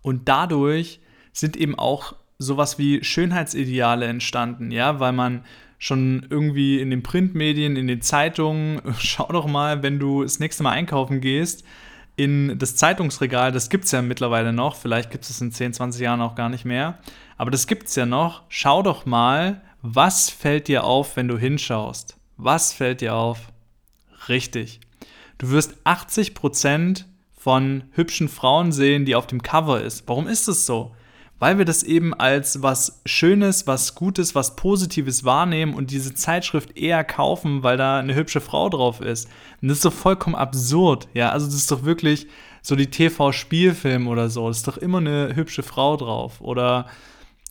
Und 0.01 0.27
dadurch 0.27 0.99
sind 1.33 1.55
eben 1.55 1.77
auch 1.77 2.15
sowas 2.39 2.79
wie 2.79 3.03
Schönheitsideale 3.03 4.05
entstanden, 4.07 4.71
ja, 4.71 4.99
weil 4.99 5.13
man 5.13 5.43
schon 5.77 6.25
irgendwie 6.29 6.81
in 6.81 6.89
den 6.89 7.03
Printmedien, 7.03 7.75
in 7.75 7.87
den 7.87 8.01
Zeitungen, 8.01 8.81
schau 8.99 9.27
doch 9.31 9.47
mal, 9.47 9.83
wenn 9.83 9.99
du 9.99 10.23
das 10.23 10.39
nächste 10.39 10.63
Mal 10.63 10.71
einkaufen 10.71 11.21
gehst, 11.21 11.63
in 12.15 12.57
das 12.57 12.75
Zeitungsregal, 12.75 13.51
das 13.51 13.69
gibt 13.69 13.85
es 13.85 13.91
ja 13.91 14.01
mittlerweile 14.01 14.51
noch, 14.51 14.75
vielleicht 14.75 15.11
gibt 15.11 15.23
es 15.23 15.39
in 15.39 15.51
10, 15.51 15.73
20 15.73 16.01
Jahren 16.01 16.21
auch 16.21 16.33
gar 16.33 16.49
nicht 16.49 16.65
mehr, 16.65 16.97
aber 17.37 17.51
das 17.51 17.67
gibt 17.67 17.87
es 17.87 17.95
ja 17.95 18.07
noch. 18.07 18.43
Schau 18.49 18.81
doch 18.81 19.05
mal, 19.05 19.61
was 19.83 20.31
fällt 20.31 20.67
dir 20.67 20.83
auf, 20.83 21.15
wenn 21.15 21.27
du 21.27 21.37
hinschaust? 21.37 22.17
Was 22.35 22.73
fällt 22.73 23.01
dir 23.01 23.13
auf? 23.13 23.51
Richtig. 24.27 24.79
Du 25.37 25.51
wirst 25.51 25.75
80% 25.85 27.05
von 27.31 27.83
hübschen 27.91 28.27
Frauen 28.27 28.71
sehen, 28.71 29.05
die 29.05 29.15
auf 29.15 29.27
dem 29.27 29.43
Cover 29.43 29.81
ist. 29.81 30.07
Warum 30.07 30.27
ist 30.27 30.47
es 30.47 30.65
so? 30.65 30.95
Weil 31.39 31.57
wir 31.57 31.65
das 31.65 31.83
eben 31.83 32.13
als 32.13 32.63
was 32.63 33.01
Schönes, 33.05 33.67
was 33.67 33.95
Gutes, 33.95 34.33
was 34.33 34.55
Positives 34.55 35.23
wahrnehmen 35.23 35.73
und 35.73 35.91
diese 35.91 36.13
Zeitschrift 36.13 36.77
eher 36.77 37.03
kaufen, 37.03 37.63
weil 37.63 37.77
da 37.77 37.99
eine 37.99 38.15
hübsche 38.15 38.41
Frau 38.41 38.69
drauf 38.69 39.01
ist. 39.01 39.27
Und 39.61 39.67
das 39.67 39.77
ist 39.77 39.85
doch 39.85 39.93
vollkommen 39.93 40.35
absurd, 40.35 41.07
ja. 41.13 41.31
Also 41.31 41.45
das 41.45 41.55
ist 41.55 41.71
doch 41.71 41.83
wirklich 41.83 42.27
so 42.61 42.75
die 42.75 42.87
TV-Spielfilm 42.87 44.07
oder 44.07 44.29
so. 44.29 44.47
Das 44.47 44.57
ist 44.57 44.67
doch 44.67 44.77
immer 44.77 44.97
eine 44.97 45.35
hübsche 45.35 45.63
Frau 45.63 45.95
drauf. 45.95 46.41
Oder 46.41 46.87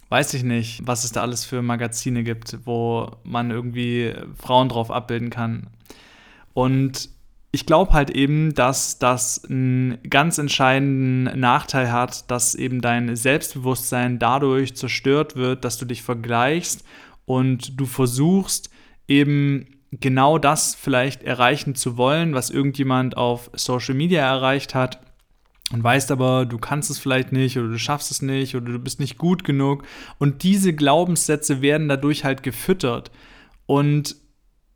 weiß 0.09 0.35
ich 0.35 0.42
nicht, 0.42 0.87
was 0.87 1.05
es 1.05 1.12
da 1.12 1.22
alles 1.22 1.44
für 1.44 1.62
Magazine 1.62 2.22
gibt, 2.22 2.59
wo 2.64 3.11
man 3.25 3.51
irgendwie 3.51 4.14
Frauen 4.37 4.68
drauf 4.68 4.90
abbilden 4.90 5.31
kann. 5.31 5.68
Und 6.55 7.09
ich 7.57 7.64
glaube 7.64 7.95
halt 7.95 8.11
eben, 8.11 8.53
dass 8.53 8.99
das 8.99 9.42
einen 9.49 9.97
ganz 10.11 10.37
entscheidenden 10.37 11.40
Nachteil 11.40 11.90
hat, 11.90 12.31
dass 12.31 12.55
eben 12.55 12.83
dein 12.83 13.16
Selbstbewusstsein 13.16 14.19
dadurch 14.19 14.77
zerstört 14.77 15.37
wird, 15.37 15.64
dass 15.64 15.79
du 15.79 15.87
dich 15.87 16.03
vergleichst 16.03 16.85
und 17.25 17.81
du 17.81 17.87
versuchst 17.87 18.69
eben 19.09 19.69
genau 19.90 20.37
das 20.37 20.75
vielleicht 20.75 21.23
erreichen 21.23 21.75
zu 21.75 21.97
wollen, 21.97 22.35
was 22.35 22.51
irgendjemand 22.51 23.16
auf 23.16 23.51
Social 23.55 23.95
Media 23.95 24.21
erreicht 24.21 24.75
hat 24.75 25.01
und 25.73 25.83
weißt 25.83 26.12
aber, 26.12 26.45
du 26.45 26.59
kannst 26.59 26.90
es 26.90 26.99
vielleicht 26.99 27.33
nicht 27.33 27.57
oder 27.57 27.69
du 27.69 27.79
schaffst 27.79 28.11
es 28.11 28.21
nicht 28.21 28.55
oder 28.55 28.66
du 28.73 28.79
bist 28.79 29.01
nicht 29.01 29.16
gut 29.16 29.45
genug. 29.45 29.85
Und 30.19 30.42
diese 30.42 30.75
Glaubenssätze 30.75 31.62
werden 31.62 31.88
dadurch 31.88 32.23
halt 32.23 32.42
gefüttert. 32.42 33.11
Und 33.64 34.14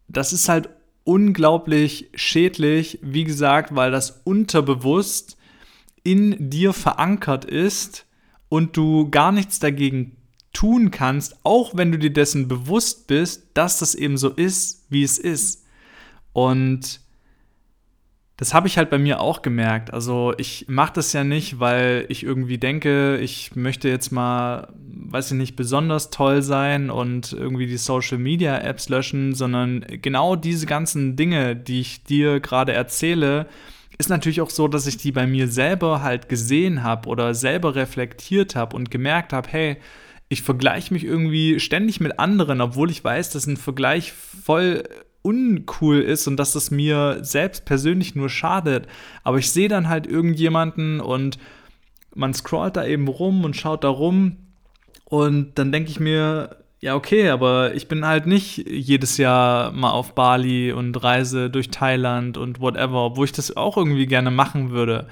das 0.09 0.33
ist 0.33 0.49
halt 0.49 0.71
unglaublich 1.11 2.09
schädlich, 2.14 3.01
wie 3.03 3.25
gesagt, 3.25 3.75
weil 3.75 3.90
das 3.90 4.20
unterbewusst 4.23 5.37
in 6.05 6.51
dir 6.51 6.73
verankert 6.73 7.44
ist 7.44 8.07
und 8.49 8.77
du 8.77 9.11
gar 9.11 9.33
nichts 9.33 9.59
dagegen 9.59 10.16
tun 10.53 10.92
kannst, 10.92 11.35
auch 11.42 11.77
wenn 11.77 11.90
du 11.90 11.99
dir 11.99 12.12
dessen 12.12 12.46
bewusst 12.46 13.09
bist, 13.09 13.42
dass 13.55 13.81
das 13.81 13.96
eben 13.96 14.18
so 14.18 14.29
ist, 14.29 14.87
wie 14.88 15.03
es 15.03 15.18
ist. 15.18 15.64
Und 16.33 17.01
das 18.40 18.55
habe 18.55 18.68
ich 18.68 18.79
halt 18.79 18.88
bei 18.88 18.96
mir 18.96 19.20
auch 19.20 19.42
gemerkt. 19.42 19.92
Also 19.92 20.33
ich 20.38 20.64
mache 20.66 20.94
das 20.94 21.12
ja 21.12 21.24
nicht, 21.24 21.61
weil 21.61 22.07
ich 22.09 22.22
irgendwie 22.22 22.57
denke, 22.57 23.18
ich 23.18 23.55
möchte 23.55 23.90
jetzt 23.90 24.12
mal, 24.12 24.72
weiß 24.79 25.33
ich 25.33 25.37
nicht, 25.37 25.57
besonders 25.57 26.09
toll 26.09 26.40
sein 26.40 26.88
und 26.88 27.35
irgendwie 27.35 27.66
die 27.66 27.76
Social-Media-Apps 27.76 28.88
löschen, 28.88 29.35
sondern 29.35 29.85
genau 30.00 30.37
diese 30.37 30.64
ganzen 30.64 31.16
Dinge, 31.16 31.55
die 31.55 31.83
ich 31.83 32.05
dir 32.05 32.40
gerade 32.40 32.72
erzähle, 32.72 33.46
ist 33.98 34.09
natürlich 34.09 34.40
auch 34.40 34.48
so, 34.48 34.68
dass 34.68 34.87
ich 34.87 34.96
die 34.96 35.12
bei 35.12 35.26
mir 35.26 35.46
selber 35.46 36.03
halt 36.03 36.31
gesehen 36.31 36.83
habe 36.83 37.11
oder 37.11 37.35
selber 37.35 37.74
reflektiert 37.74 38.57
habe 38.57 38.74
und 38.74 38.90
gemerkt 38.90 39.35
habe, 39.35 39.50
hey, 39.50 39.76
ich 40.31 40.40
vergleiche 40.40 40.94
mich 40.94 41.05
irgendwie 41.05 41.61
ständig 41.61 42.00
mit 42.00 42.18
anderen, 42.18 42.62
obwohl 42.62 42.90
ich 42.90 43.05
weiß, 43.05 43.33
dass 43.33 43.46
ein 43.46 43.59
Vergleich 43.59 44.12
voll 44.12 44.85
uncool 45.22 46.00
ist 46.00 46.26
und 46.26 46.37
dass 46.37 46.52
das 46.52 46.70
mir 46.70 47.18
selbst 47.22 47.64
persönlich 47.64 48.14
nur 48.14 48.28
schadet. 48.28 48.87
Aber 49.22 49.38
ich 49.38 49.50
sehe 49.50 49.68
dann 49.68 49.88
halt 49.88 50.06
irgendjemanden 50.06 51.00
und 51.00 51.38
man 52.14 52.35
scrollt 52.35 52.76
da 52.76 52.85
eben 52.85 53.09
rum 53.09 53.44
und 53.44 53.56
schaut 53.56 53.85
da 53.85 53.88
rum 53.88 54.37
und 55.04 55.59
dann 55.59 55.72
denke 55.72 55.90
ich 55.90 56.00
mir, 56.00 56.56
ja, 56.80 56.94
okay, 56.94 57.28
aber 57.28 57.74
ich 57.74 57.88
bin 57.88 58.06
halt 58.06 58.26
nicht 58.26 58.66
jedes 58.66 59.18
Jahr 59.18 59.70
mal 59.72 59.90
auf 59.90 60.14
Bali 60.14 60.72
und 60.72 61.02
reise 61.02 61.50
durch 61.50 61.70
Thailand 61.70 62.38
und 62.38 62.61
whatever, 62.61 63.04
obwohl 63.04 63.26
ich 63.26 63.33
das 63.33 63.56
auch 63.56 63.76
irgendwie 63.76 64.06
gerne 64.06 64.30
machen 64.30 64.70
würde. 64.70 65.06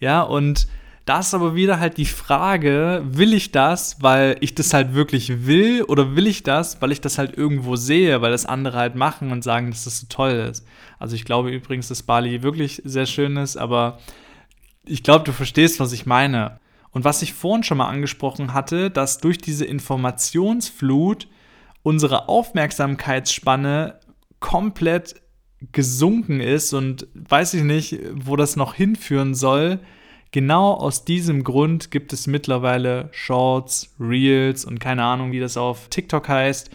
Ja, 0.00 0.22
und 0.22 0.66
da 1.04 1.18
ist 1.18 1.34
aber 1.34 1.56
wieder 1.56 1.80
halt 1.80 1.96
die 1.96 2.06
Frage, 2.06 3.02
will 3.04 3.34
ich 3.34 3.50
das, 3.50 4.00
weil 4.00 4.36
ich 4.40 4.54
das 4.54 4.72
halt 4.72 4.94
wirklich 4.94 5.46
will 5.46 5.82
oder 5.82 6.14
will 6.14 6.28
ich 6.28 6.44
das, 6.44 6.80
weil 6.80 6.92
ich 6.92 7.00
das 7.00 7.18
halt 7.18 7.36
irgendwo 7.36 7.74
sehe, 7.74 8.22
weil 8.22 8.30
das 8.30 8.46
andere 8.46 8.78
halt 8.78 8.94
machen 8.94 9.32
und 9.32 9.42
sagen, 9.42 9.70
dass 9.70 9.84
das 9.84 10.00
so 10.00 10.06
toll 10.08 10.48
ist. 10.50 10.64
Also 11.00 11.16
ich 11.16 11.24
glaube 11.24 11.50
übrigens, 11.50 11.88
dass 11.88 12.04
Bali 12.04 12.42
wirklich 12.42 12.82
sehr 12.84 13.06
schön 13.06 13.36
ist, 13.36 13.56
aber 13.56 13.98
ich 14.86 15.02
glaube, 15.02 15.24
du 15.24 15.32
verstehst, 15.32 15.80
was 15.80 15.92
ich 15.92 16.06
meine. 16.06 16.60
Und 16.90 17.04
was 17.04 17.22
ich 17.22 17.32
vorhin 17.32 17.64
schon 17.64 17.78
mal 17.78 17.88
angesprochen 17.88 18.52
hatte, 18.54 18.90
dass 18.90 19.18
durch 19.18 19.38
diese 19.38 19.64
Informationsflut 19.64 21.26
unsere 21.82 22.28
Aufmerksamkeitsspanne 22.28 23.98
komplett 24.38 25.16
gesunken 25.72 26.40
ist 26.40 26.74
und 26.74 27.08
weiß 27.14 27.54
ich 27.54 27.62
nicht, 27.62 27.98
wo 28.12 28.36
das 28.36 28.56
noch 28.56 28.74
hinführen 28.74 29.34
soll, 29.34 29.80
Genau 30.32 30.72
aus 30.72 31.04
diesem 31.04 31.44
Grund 31.44 31.90
gibt 31.90 32.14
es 32.14 32.26
mittlerweile 32.26 33.10
Shorts, 33.12 33.94
Reels 34.00 34.64
und 34.64 34.80
keine 34.80 35.04
Ahnung, 35.04 35.30
wie 35.30 35.40
das 35.40 35.58
auf 35.58 35.88
TikTok 35.88 36.26
heißt. 36.26 36.70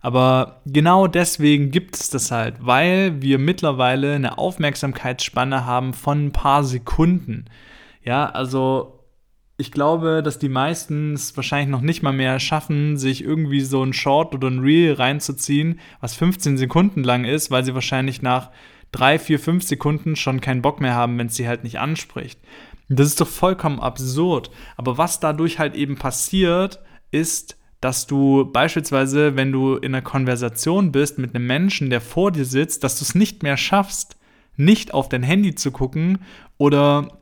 Aber 0.00 0.62
genau 0.66 1.06
deswegen 1.06 1.70
gibt 1.70 1.96
es 1.96 2.10
das 2.10 2.30
halt, 2.30 2.56
weil 2.60 3.22
wir 3.22 3.38
mittlerweile 3.38 4.14
eine 4.14 4.38
Aufmerksamkeitsspanne 4.38 5.66
haben 5.66 5.92
von 5.92 6.26
ein 6.26 6.32
paar 6.32 6.64
Sekunden. 6.64 7.44
Ja, 8.02 8.26
also 8.26 9.00
ich 9.56 9.70
glaube, 9.70 10.22
dass 10.22 10.38
die 10.38 10.48
meisten 10.48 11.12
es 11.12 11.36
wahrscheinlich 11.36 11.68
noch 11.68 11.80
nicht 11.80 12.02
mal 12.02 12.12
mehr 12.12 12.40
schaffen, 12.40 12.96
sich 12.96 13.22
irgendwie 13.22 13.60
so 13.60 13.82
ein 13.82 13.92
Short 13.92 14.34
oder 14.34 14.48
ein 14.48 14.60
Reel 14.60 14.94
reinzuziehen, 14.94 15.78
was 16.00 16.14
15 16.14 16.58
Sekunden 16.58 17.04
lang 17.04 17.24
ist, 17.24 17.50
weil 17.50 17.64
sie 17.64 17.74
wahrscheinlich 17.74 18.20
nach 18.20 18.50
drei, 18.92 19.18
vier, 19.18 19.38
fünf 19.38 19.64
Sekunden 19.64 20.16
schon 20.16 20.40
keinen 20.40 20.62
Bock 20.62 20.80
mehr 20.80 20.94
haben, 20.94 21.18
wenn 21.18 21.28
es 21.28 21.36
sie 21.36 21.48
halt 21.48 21.64
nicht 21.64 21.78
anspricht. 21.78 22.38
Das 22.88 23.06
ist 23.06 23.20
doch 23.20 23.28
vollkommen 23.28 23.80
absurd. 23.80 24.50
Aber 24.76 24.98
was 24.98 25.20
dadurch 25.20 25.58
halt 25.58 25.74
eben 25.74 25.96
passiert, 25.96 26.80
ist, 27.10 27.56
dass 27.80 28.06
du 28.06 28.50
beispielsweise, 28.50 29.36
wenn 29.36 29.52
du 29.52 29.76
in 29.76 29.94
einer 29.94 30.02
Konversation 30.02 30.92
bist 30.92 31.18
mit 31.18 31.34
einem 31.34 31.46
Menschen, 31.46 31.90
der 31.90 32.00
vor 32.00 32.32
dir 32.32 32.44
sitzt, 32.44 32.84
dass 32.84 32.98
du 32.98 33.04
es 33.04 33.14
nicht 33.14 33.42
mehr 33.42 33.56
schaffst, 33.56 34.16
nicht 34.56 34.94
auf 34.94 35.08
dein 35.08 35.22
Handy 35.22 35.54
zu 35.54 35.70
gucken 35.70 36.18
oder 36.56 37.18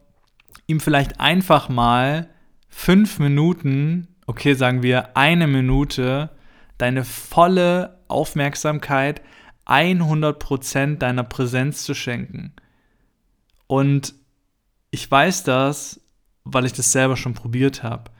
ihm 0.66 0.80
vielleicht 0.80 1.20
einfach 1.20 1.68
mal 1.68 2.28
fünf 2.68 3.18
Minuten, 3.18 4.08
okay, 4.26 4.54
sagen 4.54 4.82
wir 4.82 5.16
eine 5.16 5.46
Minute, 5.46 6.30
deine 6.78 7.04
volle 7.04 7.98
Aufmerksamkeit, 8.08 9.20
100% 9.66 10.98
deiner 10.98 11.24
Präsenz 11.24 11.84
zu 11.84 11.94
schenken. 11.94 12.52
Und 13.66 14.14
ich 14.92 15.10
weiß 15.10 15.42
das, 15.42 16.00
weil 16.44 16.66
ich 16.66 16.74
das 16.74 16.92
selber 16.92 17.16
schon 17.16 17.34
probiert 17.34 17.82
habe. 17.82 18.12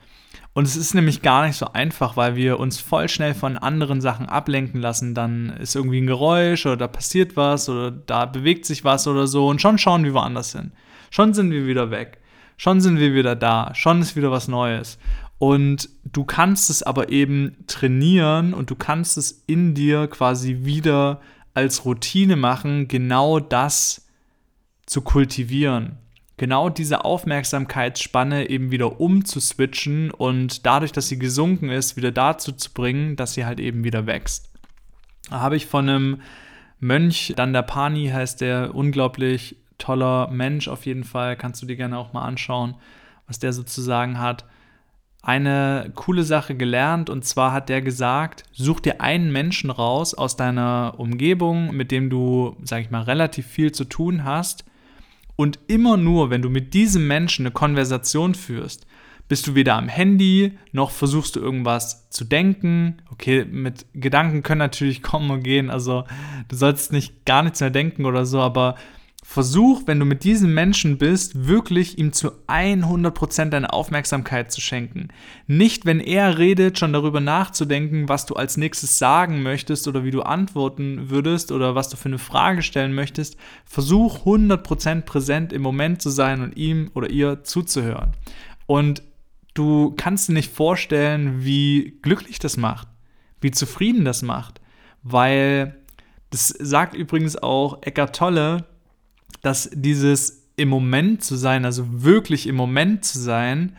Und 0.55 0.65
es 0.65 0.77
ist 0.77 0.95
nämlich 0.95 1.23
gar 1.23 1.47
nicht 1.47 1.57
so 1.57 1.73
einfach, 1.73 2.17
weil 2.17 2.35
wir 2.35 2.59
uns 2.59 2.81
voll 2.81 3.09
schnell 3.09 3.35
von 3.35 3.57
anderen 3.57 4.01
Sachen 4.01 4.27
ablenken 4.27 4.81
lassen. 4.81 5.15
Dann 5.15 5.51
ist 5.51 5.77
irgendwie 5.77 6.01
ein 6.01 6.07
Geräusch 6.07 6.67
oder 6.67 6.77
da 6.77 6.89
passiert 6.89 7.37
was 7.37 7.69
oder 7.69 7.91
da 7.91 8.27
bewegt 8.27 8.67
sich 8.67 8.85
was 8.85 9.07
oder 9.07 9.27
so 9.27 9.49
und 9.49 9.63
schon 9.63 9.79
schauen 9.79 10.05
wir 10.05 10.15
woanders 10.15 10.53
hin. 10.53 10.73
Schon 11.11 11.35
sind 11.35 11.51
wir 11.51 11.67
wieder 11.67 11.91
weg. 11.91 12.19
Schon 12.57 12.81
sind 12.81 12.99
wir 12.99 13.15
wieder 13.15 13.37
da. 13.37 13.75
Schon 13.75 14.01
ist 14.03 14.17
wieder 14.17 14.31
was 14.31 14.49
Neues. 14.49 14.99
Und 15.39 15.89
du 16.05 16.25
kannst 16.25 16.71
es 16.71 16.83
aber 16.83 17.09
eben 17.11 17.65
trainieren 17.67 18.55
und 18.55 18.71
du 18.71 18.77
kannst 18.77 19.19
es 19.19 19.45
in 19.47 19.75
dir 19.75 20.07
quasi 20.07 20.59
wieder 20.63 21.21
als 21.55 21.85
Routine 21.85 22.37
machen, 22.37 22.89
genau 22.89 23.41
das 23.41 24.07
zu 24.87 25.01
kultivieren. 25.01 25.99
Genau 26.39 26.71
diese 26.71 27.05
Aufmerksamkeitsspanne 27.05 28.49
eben 28.49 28.71
wieder 28.71 29.01
umzuswitchen 29.01 30.11
und 30.11 30.67
dadurch, 30.67 30.93
dass 30.93 31.09
sie 31.09 31.19
gesunken 31.19 31.69
ist, 31.69 31.97
wieder 31.97 32.11
dazu 32.11 32.53
zu 32.53 32.73
bringen, 32.73 33.17
dass 33.17 33.35
sie 33.35 33.45
halt 33.45 33.61
eben 33.61 33.85
wieder 33.85 34.07
wächst. 34.07 34.51
Da 35.31 35.41
habe 35.41 35.57
ich 35.57 35.67
von 35.67 35.89
einem 35.89 36.21
Mönch, 36.81 37.33
Dandapani 37.37 38.09
heißt 38.09 38.41
der, 38.41 38.75
unglaublich 38.75 39.57
toller 39.79 40.29
Mensch 40.31 40.69
auf 40.69 40.87
jeden 40.87 41.05
Fall, 41.05 41.37
kannst 41.37 41.63
du 41.63 41.67
dir 41.67 41.77
gerne 41.77 41.99
auch 41.99 42.13
mal 42.13 42.25
anschauen, 42.25 42.77
was 43.27 43.39
der 43.39 43.53
sozusagen 43.53 44.19
hat 44.19 44.45
eine 45.23 45.93
coole 45.95 46.25
Sache 46.25 46.57
gelernt 46.57 47.09
und 47.09 47.25
zwar 47.25 47.53
hat 47.53 47.69
der 47.69 47.81
gesagt, 47.81 48.43
such 48.53 48.81
dir 48.81 49.01
einen 49.01 49.31
Menschen 49.31 49.71
raus 49.71 50.15
aus 50.15 50.37
deiner 50.37 50.95
Umgebung, 50.99 51.75
mit 51.77 51.93
dem 51.93 52.11
du, 52.11 52.57
sag 52.65 52.81
ich 52.81 52.91
mal, 52.91 53.03
relativ 53.03 53.47
viel 53.47 53.71
zu 53.71 53.85
tun 53.85 54.25
hast 54.25 54.65
und 55.37 55.59
immer 55.67 55.97
nur, 55.97 56.31
wenn 56.31 56.43
du 56.43 56.51
mit 56.51 56.75
diesem 56.75 57.07
Menschen 57.07 57.47
eine 57.47 57.53
Konversation 57.53 58.35
führst, 58.35 58.87
bist 59.29 59.47
du 59.47 59.55
weder 59.55 59.77
am 59.77 59.89
Handy, 59.89 60.59
noch 60.73 60.91
versuchst 60.91 61.37
du 61.37 61.41
irgendwas 61.41 62.11
zu 62.11 62.25
denken. 62.25 62.99
Okay, 63.11 63.45
mit 63.45 63.87
Gedanken 63.95 64.43
können 64.43 64.59
natürlich 64.59 65.03
kommen 65.03 65.31
und 65.31 65.43
gehen, 65.43 65.71
also 65.71 66.05
du 66.49 66.57
sollst 66.57 66.93
nicht 66.93 67.25
gar 67.25 67.43
nichts 67.43 67.61
mehr 67.61 67.71
denken 67.71 68.05
oder 68.05 68.27
so, 68.27 68.41
aber 68.41 68.75
Versuch, 69.33 69.85
wenn 69.87 69.99
du 69.99 70.05
mit 70.05 70.25
diesem 70.25 70.53
Menschen 70.53 70.99
bist, 70.99 71.47
wirklich 71.47 71.97
ihm 71.97 72.13
zu 72.13 72.33
100% 72.49 73.47
deine 73.47 73.73
Aufmerksamkeit 73.73 74.53
zu 74.53 74.61
schenken. 74.61 75.09
Nicht, 75.47 75.87
wenn 75.87 76.01
er 76.01 76.37
redet, 76.37 76.79
schon 76.79 76.93
darüber 76.93 77.21
nachzudenken, 77.21 78.11
was 78.11 78.27
du 78.27 78.35
als 78.35 78.59
nächstes 78.59 78.99
sagen 78.99 79.43
möchtest 79.43 79.89
oder 79.89 80.05
wie 80.05 80.11
du 80.11 80.21
antworten 80.21 81.09
würdest 81.09 81.51
oder 81.51 81.75
was 81.75 81.89
du 81.89 81.97
für 81.97 82.11
eine 82.11 82.19
Frage 82.19 82.61
stellen 82.61 82.93
möchtest. 82.93 83.39
Versuch 83.65 84.27
100% 84.27 85.01
präsent 85.01 85.55
im 85.55 85.63
Moment 85.63 86.03
zu 86.03 86.11
sein 86.11 86.43
und 86.43 86.59
ihm 86.59 86.91
oder 86.93 87.09
ihr 87.09 87.43
zuzuhören. 87.43 88.13
Und 88.67 89.03
du 89.55 89.95
kannst 89.97 90.29
dir 90.29 90.35
nicht 90.35 90.53
vorstellen, 90.53 91.43
wie 91.43 91.99
glücklich 92.03 92.39
das 92.39 92.59
macht, 92.59 92.87
wie 93.41 93.51
zufrieden 93.51 94.05
das 94.05 94.21
macht, 94.21 94.61
weil 95.03 95.79
das 96.29 96.49
sagt 96.49 96.95
übrigens 96.95 97.43
auch 97.43 97.79
Eckart 97.81 98.15
Tolle, 98.15 98.67
dass 99.43 99.71
dieses 99.73 100.43
im 100.57 100.69
Moment 100.69 101.23
zu 101.23 101.37
sein, 101.37 101.65
also 101.65 101.85
wirklich 101.89 102.47
im 102.47 102.57
Moment 102.57 103.05
zu 103.05 103.19
sein, 103.19 103.77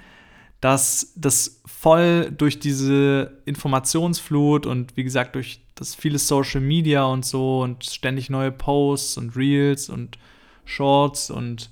dass 0.61 1.11
das 1.15 1.61
voll 1.65 2.31
durch 2.37 2.59
diese 2.59 3.41
Informationsflut 3.45 4.65
und 4.65 4.95
wie 4.95 5.03
gesagt 5.03 5.35
durch 5.35 5.61
das 5.75 5.95
viele 5.95 6.19
Social 6.19 6.61
Media 6.61 7.03
und 7.03 7.25
so 7.25 7.61
und 7.61 7.83
ständig 7.85 8.29
neue 8.29 8.51
Posts 8.51 9.17
und 9.17 9.35
Reels 9.35 9.89
und 9.89 10.17
Shorts 10.65 11.29
und 11.29 11.69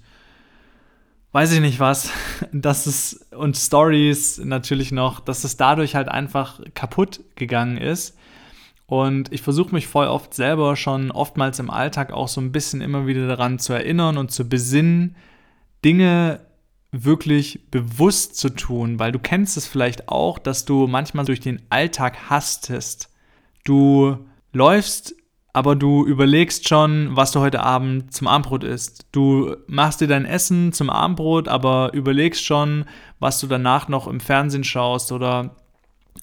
weiß 1.31 1.53
ich 1.53 1.61
nicht 1.61 1.79
was, 1.79 2.11
dass 2.51 2.85
es 2.85 3.25
und 3.31 3.55
Stories 3.55 4.39
natürlich 4.39 4.91
noch, 4.91 5.19
dass 5.19 5.43
es 5.43 5.57
dadurch 5.57 5.95
halt 5.95 6.09
einfach 6.09 6.59
kaputt 6.73 7.21
gegangen 7.35 7.77
ist 7.77 8.17
und 8.91 9.31
ich 9.31 9.41
versuche 9.41 9.73
mich 9.73 9.87
voll 9.87 10.07
oft 10.07 10.33
selber 10.33 10.75
schon 10.75 11.11
oftmals 11.11 11.59
im 11.59 11.69
Alltag 11.69 12.11
auch 12.11 12.27
so 12.27 12.41
ein 12.41 12.51
bisschen 12.51 12.81
immer 12.81 13.07
wieder 13.07 13.25
daran 13.25 13.57
zu 13.57 13.71
erinnern 13.71 14.17
und 14.17 14.31
zu 14.31 14.49
besinnen, 14.49 15.15
Dinge 15.85 16.41
wirklich 16.91 17.71
bewusst 17.71 18.35
zu 18.35 18.49
tun, 18.49 18.99
weil 18.99 19.13
du 19.13 19.19
kennst 19.19 19.55
es 19.55 19.65
vielleicht 19.65 20.09
auch, 20.09 20.39
dass 20.39 20.65
du 20.65 20.87
manchmal 20.87 21.23
durch 21.23 21.39
den 21.39 21.61
Alltag 21.69 22.29
hastest. 22.29 23.09
Du 23.63 24.17
läufst, 24.51 25.15
aber 25.53 25.77
du 25.77 26.05
überlegst 26.05 26.67
schon, 26.67 27.15
was 27.15 27.31
du 27.31 27.39
heute 27.39 27.61
Abend 27.61 28.13
zum 28.13 28.27
Abendbrot 28.27 28.65
isst. 28.65 29.05
Du 29.13 29.55
machst 29.67 30.01
dir 30.01 30.07
dein 30.07 30.25
Essen 30.25 30.73
zum 30.73 30.89
Abendbrot, 30.89 31.47
aber 31.47 31.93
überlegst 31.93 32.43
schon, 32.43 32.83
was 33.19 33.39
du 33.39 33.47
danach 33.47 33.87
noch 33.87 34.09
im 34.09 34.19
Fernsehen 34.19 34.65
schaust 34.65 35.13
oder 35.13 35.55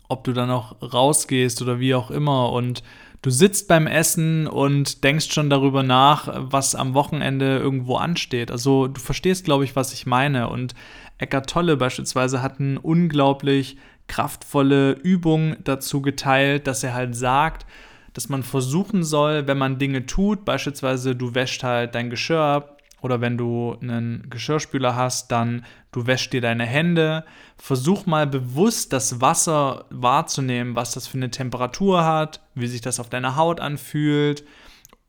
ob 0.09 0.25
du 0.25 0.33
dann 0.33 0.49
noch 0.49 0.77
rausgehst 0.81 1.61
oder 1.63 1.81
wie 1.81 1.95
auch 1.95 2.11
immer. 2.11 2.53
Und 2.53 2.83
du 3.23 3.31
sitzt 3.31 3.69
beim 3.69 3.87
Essen 3.87 4.47
und 4.47 5.05
denkst 5.05 5.33
schon 5.33 5.51
darüber 5.51 5.83
nach, 5.83 6.29
was 6.35 6.75
am 6.75 6.95
Wochenende 6.95 7.59
irgendwo 7.59 7.97
ansteht. 7.97 8.51
Also 8.51 8.89
du 8.89 9.01
verstehst, 9.01 9.45
glaube 9.45 9.65
ich, 9.65 9.77
was 9.77 9.93
ich 9.93 10.07
meine. 10.07 10.49
Und 10.49 10.75
Eckart 11.19 11.51
Tolle 11.51 11.77
beispielsweise 11.77 12.43
hat 12.43 12.61
eine 12.61 12.81
unglaublich 12.81 13.77
kraftvolle 14.07 14.93
Übung 14.93 15.57
dazu 15.65 16.01
geteilt, 16.01 16.67
dass 16.67 16.83
er 16.83 16.95
halt 16.95 17.15
sagt, 17.15 17.67
dass 18.15 18.29
man 18.29 18.43
versuchen 18.43 19.05
soll, 19.05 19.47
wenn 19.47 19.59
man 19.59 19.79
Dinge 19.79 20.07
tut, 20.07 20.45
beispielsweise 20.45 21.15
du 21.15 21.35
wäschst 21.35 21.63
halt 21.63 21.95
dein 21.95 22.11
Geschirr 22.11 22.41
ab, 22.41 22.78
oder 23.01 23.21
wenn 23.21 23.39
du 23.39 23.77
einen 23.81 24.29
Geschirrspüler 24.29 24.97
hast, 24.97 25.31
dann 25.31 25.65
du 25.93 26.07
wäschst 26.07 26.33
dir 26.33 26.41
deine 26.41 26.67
Hände. 26.67 27.25
Versuch 27.57 28.07
mal 28.07 28.27
bewusst 28.27 28.93
das 28.93 29.21
Wasser 29.21 29.85
wahrzunehmen, 29.91 30.75
was 30.75 30.93
das 30.93 31.07
für 31.07 31.19
eine 31.19 31.31
Temperatur 31.31 32.05
hat, 32.05 32.41
wie 32.55 32.67
sich 32.67 32.81
das 32.81 33.01
auf 33.01 33.09
deiner 33.09 33.37
Haut 33.37 33.61
anfühlt 33.61 34.45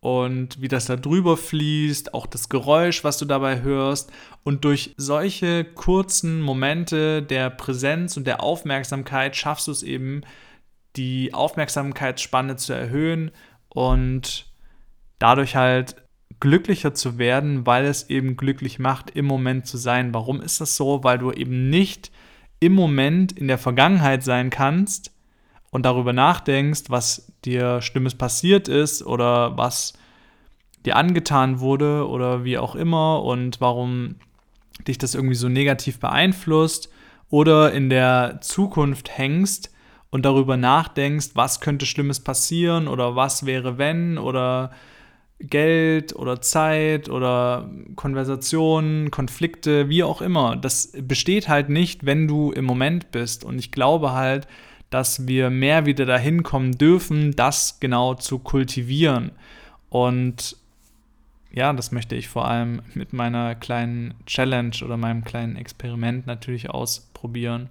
und 0.02 0.62
wie 0.62 0.70
das 0.70 0.86
da 0.86 0.96
drüber 0.96 1.36
fließt, 1.36 2.14
auch 2.14 2.26
das 2.26 2.48
Geräusch, 2.48 3.04
was 3.04 3.18
du 3.18 3.26
dabei 3.26 3.62
hörst. 3.62 4.12
Und 4.44 4.64
durch 4.64 4.94
solche 4.98 5.66
kurzen 5.66 6.42
Momente 6.42 7.22
der 7.22 7.50
Präsenz 7.50 8.16
und 8.16 8.26
der 8.26 8.42
Aufmerksamkeit 8.42 9.36
schaffst 9.36 9.68
du 9.68 9.72
es 9.72 9.84
eben, 9.84 10.22
die 10.96 11.34
Aufmerksamkeitsspanne 11.34 12.56
zu 12.56 12.74
erhöhen 12.74 13.32
und 13.68 14.48
dadurch 15.20 15.56
halt 15.56 15.96
glücklicher 16.40 16.94
zu 16.94 17.18
werden, 17.18 17.66
weil 17.66 17.86
es 17.86 18.10
eben 18.10 18.38
glücklich 18.38 18.80
macht, 18.80 19.12
im 19.12 19.26
Moment 19.26 19.66
zu 19.68 19.78
sein. 19.78 20.14
Warum 20.14 20.42
ist 20.42 20.62
das 20.62 20.76
so? 20.76 21.04
Weil 21.04 21.18
du 21.18 21.32
eben 21.32 21.70
nicht 21.70 22.12
im 22.60 22.74
Moment 22.74 23.32
in 23.32 23.48
der 23.48 23.58
Vergangenheit 23.58 24.24
sein 24.24 24.50
kannst 24.50 25.12
und 25.72 25.86
darüber 25.86 26.14
nachdenkst, 26.14 26.84
was 26.90 27.32
dir 27.46 27.82
Schlimmes 27.82 28.16
passiert 28.16 28.68
ist 28.68 29.06
oder 29.06 29.58
was 29.58 29.94
dir 30.86 30.96
angetan 30.96 31.60
wurde 31.60 32.08
oder 32.08 32.44
wie 32.44 32.58
auch 32.58 32.76
immer 32.76 33.24
und 33.24 33.62
warum 33.62 34.16
dich 34.88 34.98
das 34.98 35.16
irgendwie 35.16 35.36
so 35.36 35.50
negativ 35.50 36.00
beeinflusst 36.00 36.90
oder 37.30 37.74
in 37.74 37.90
der 37.90 38.40
Zukunft 38.42 39.18
hängst 39.18 39.72
und 40.10 40.26
darüber 40.26 40.58
nachdenkst, 40.58 41.32
was 41.34 41.60
könnte 41.60 41.86
Schlimmes 41.86 42.22
passieren 42.22 42.88
oder 42.88 43.16
was 43.16 43.46
wäre 43.46 43.78
wenn 43.78 44.18
oder 44.18 44.72
Geld 45.40 46.14
oder 46.16 46.42
Zeit 46.42 47.10
oder 47.10 47.70
Konversationen, 47.96 49.10
Konflikte, 49.10 49.88
wie 49.88 50.04
auch 50.04 50.22
immer. 50.22 50.58
Das 50.58 50.92
besteht 51.02 51.48
halt 51.48 51.70
nicht, 51.70 52.06
wenn 52.06 52.28
du 52.28 52.52
im 52.52 52.66
Moment 52.66 53.12
bist. 53.12 53.46
Und 53.46 53.58
ich 53.58 53.72
glaube 53.72 54.12
halt, 54.12 54.48
dass 54.90 55.28
wir 55.28 55.50
mehr 55.50 55.86
wieder 55.86 56.06
dahin 56.06 56.44
kommen 56.44 56.78
dürfen, 56.78 57.36
das 57.36 57.80
genau 57.80 58.16
zu 58.16 58.40
kultivieren. 58.40 59.32
Und 59.90 60.58
ja, 61.52 61.74
das 61.74 61.92
möchte 61.92 62.16
ich 62.16 62.28
vor 62.28 62.48
allem 62.48 62.82
mit 62.94 63.14
meiner 63.14 63.56
kleinen 63.56 64.14
Challenge 64.26 64.76
oder 64.84 64.98
meinem 64.98 65.24
kleinen 65.24 65.56
Experiment 65.56 66.28
natürlich 66.28 66.70
ausprobieren. 66.70 67.70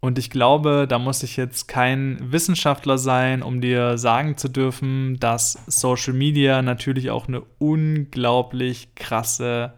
Und 0.00 0.18
ich 0.18 0.30
glaube, 0.30 0.86
da 0.88 0.98
muss 0.98 1.24
ich 1.24 1.36
jetzt 1.36 1.66
kein 1.66 2.18
Wissenschaftler 2.32 2.98
sein, 2.98 3.42
um 3.42 3.60
dir 3.60 3.98
sagen 3.98 4.36
zu 4.36 4.48
dürfen, 4.48 5.18
dass 5.18 5.58
Social 5.66 6.12
Media 6.14 6.62
natürlich 6.62 7.10
auch 7.10 7.26
eine 7.26 7.42
unglaublich 7.58 8.94
krasse 8.94 9.74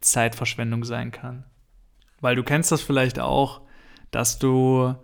Zeitverschwendung 0.00 0.84
sein 0.84 1.12
kann. 1.12 1.44
Weil 2.20 2.34
du 2.34 2.42
kennst 2.42 2.72
das 2.72 2.82
vielleicht 2.82 3.20
auch, 3.20 3.60
dass 4.10 4.40
du 4.40 4.94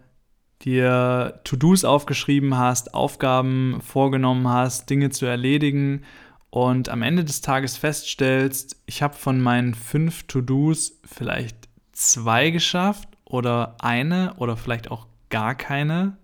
dir 0.63 1.41
To-Dos 1.45 1.85
aufgeschrieben 1.85 2.59
hast, 2.59 2.93
Aufgaben 2.93 3.81
vorgenommen 3.83 4.49
hast, 4.49 4.91
Dinge 4.91 5.11
zu 5.11 5.27
erledigen 5.27 6.03
und 6.51 6.89
am 6.89 7.03
Ende 7.03 7.25
des 7.25 7.41
Tages 7.41 7.77
feststellst, 7.77 8.83
ich 8.87 9.03
habe 9.03 9.15
von 9.15 9.41
meinen 9.41 9.75
fünf 9.75 10.25
To-Dos 10.25 11.01
vielleicht 11.05 11.69
zwei 11.93 12.51
geschafft 12.51 13.16
oder 13.27 13.77
eine 13.81 14.35
oder 14.37 14.57
vielleicht 14.57 14.91
auch 14.91 15.07
gar 15.29 15.55
keine. 15.55 16.17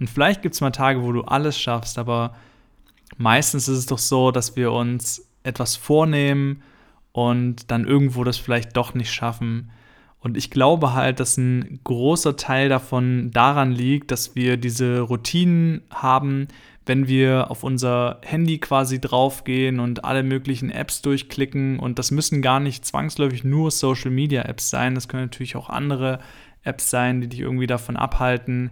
Und 0.00 0.08
vielleicht 0.08 0.42
gibt 0.42 0.54
es 0.54 0.60
mal 0.60 0.70
Tage, 0.70 1.02
wo 1.02 1.12
du 1.12 1.22
alles 1.22 1.58
schaffst, 1.60 1.98
aber 1.98 2.34
meistens 3.16 3.68
ist 3.68 3.78
es 3.78 3.86
doch 3.86 3.98
so, 3.98 4.30
dass 4.30 4.56
wir 4.56 4.72
uns 4.72 5.28
etwas 5.42 5.76
vornehmen 5.76 6.62
und 7.12 7.70
dann 7.70 7.84
irgendwo 7.84 8.22
das 8.24 8.36
vielleicht 8.36 8.76
doch 8.76 8.94
nicht 8.94 9.12
schaffen. 9.12 9.70
Und 10.20 10.36
ich 10.36 10.50
glaube 10.50 10.94
halt, 10.94 11.20
dass 11.20 11.36
ein 11.36 11.80
großer 11.84 12.36
Teil 12.36 12.68
davon 12.68 13.30
daran 13.30 13.72
liegt, 13.72 14.10
dass 14.10 14.34
wir 14.34 14.56
diese 14.56 15.00
Routinen 15.00 15.82
haben, 15.90 16.48
wenn 16.88 17.06
wir 17.06 17.50
auf 17.50 17.64
unser 17.64 18.18
Handy 18.22 18.58
quasi 18.58 18.98
draufgehen 18.98 19.78
und 19.78 20.04
alle 20.04 20.22
möglichen 20.22 20.70
Apps 20.70 21.02
durchklicken. 21.02 21.78
Und 21.78 21.98
das 21.98 22.10
müssen 22.10 22.40
gar 22.40 22.60
nicht 22.60 22.86
zwangsläufig 22.86 23.44
nur 23.44 23.70
Social 23.70 24.10
Media 24.10 24.42
Apps 24.42 24.70
sein. 24.70 24.94
Das 24.94 25.06
können 25.06 25.24
natürlich 25.24 25.54
auch 25.54 25.68
andere 25.68 26.18
Apps 26.64 26.88
sein, 26.88 27.20
die 27.20 27.28
dich 27.28 27.40
irgendwie 27.40 27.66
davon 27.66 27.96
abhalten, 27.96 28.70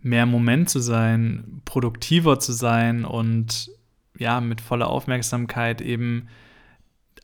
mehr 0.00 0.22
im 0.22 0.30
Moment 0.30 0.70
zu 0.70 0.80
sein, 0.80 1.60
produktiver 1.66 2.38
zu 2.38 2.52
sein 2.52 3.04
und 3.04 3.70
ja, 4.18 4.40
mit 4.40 4.62
voller 4.62 4.88
Aufmerksamkeit 4.88 5.82
eben 5.82 6.28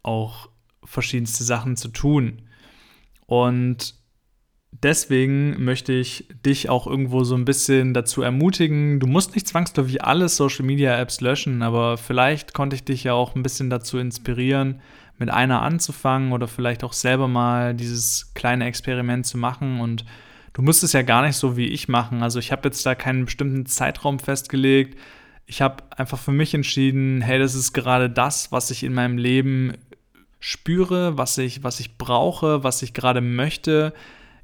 auch 0.02 0.50
verschiedenste 0.84 1.42
Sachen 1.42 1.76
zu 1.76 1.88
tun. 1.88 2.42
Und 3.24 3.94
deswegen 4.72 5.62
möchte 5.62 5.92
ich 5.92 6.26
dich 6.44 6.68
auch 6.68 6.86
irgendwo 6.86 7.24
so 7.24 7.34
ein 7.34 7.44
bisschen 7.44 7.94
dazu 7.94 8.22
ermutigen. 8.22 9.00
Du 9.00 9.06
musst 9.06 9.34
nicht 9.34 9.46
zwangsläufig 9.46 10.04
alle 10.04 10.28
Social 10.28 10.64
Media 10.64 10.98
Apps 10.98 11.20
löschen, 11.20 11.62
aber 11.62 11.98
vielleicht 11.98 12.54
konnte 12.54 12.76
ich 12.76 12.84
dich 12.84 13.04
ja 13.04 13.12
auch 13.12 13.34
ein 13.34 13.42
bisschen 13.42 13.70
dazu 13.70 13.98
inspirieren, 13.98 14.80
mit 15.18 15.30
einer 15.30 15.62
anzufangen 15.62 16.32
oder 16.32 16.48
vielleicht 16.48 16.84
auch 16.84 16.94
selber 16.94 17.28
mal 17.28 17.74
dieses 17.74 18.32
kleine 18.34 18.64
Experiment 18.66 19.26
zu 19.26 19.38
machen. 19.38 19.80
Und 19.80 20.04
du 20.54 20.62
musst 20.62 20.82
es 20.82 20.94
ja 20.94 21.02
gar 21.02 21.24
nicht 21.24 21.36
so 21.36 21.56
wie 21.56 21.68
ich 21.68 21.88
machen. 21.88 22.22
Also 22.22 22.38
ich 22.38 22.50
habe 22.50 22.68
jetzt 22.68 22.84
da 22.84 22.94
keinen 22.94 23.26
bestimmten 23.26 23.66
Zeitraum 23.66 24.18
festgelegt. 24.18 24.98
Ich 25.46 25.60
habe 25.60 25.84
einfach 25.96 26.18
für 26.18 26.32
mich 26.32 26.54
entschieden, 26.54 27.20
hey, 27.20 27.38
das 27.38 27.54
ist 27.54 27.72
gerade 27.72 28.08
das, 28.08 28.50
was 28.52 28.70
ich 28.70 28.82
in 28.84 28.94
meinem 28.94 29.18
Leben 29.18 29.74
spüre, 30.40 31.18
was 31.18 31.38
ich, 31.38 31.62
was 31.62 31.78
ich 31.78 31.98
brauche, 31.98 32.64
was 32.64 32.82
ich 32.82 32.94
gerade 32.94 33.20
möchte 33.20 33.92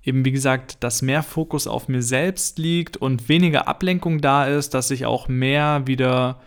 eben 0.09 0.25
wie 0.25 0.33
gesagt, 0.33 0.83
dass 0.83 1.03
mehr 1.03 1.23
Fokus 1.23 1.66
auf 1.66 1.87
mir 1.87 2.03
selbst 2.03 2.59
liegt 2.59 2.97
und 2.97 3.29
weniger 3.29 3.68
Ablenkung 3.68 4.21
da 4.21 4.47
ist, 4.47 4.75
dass 4.75 4.90
ich 4.90 5.07
auch 5.07 5.29
mehr 5.29 5.87
wieder 5.87 6.40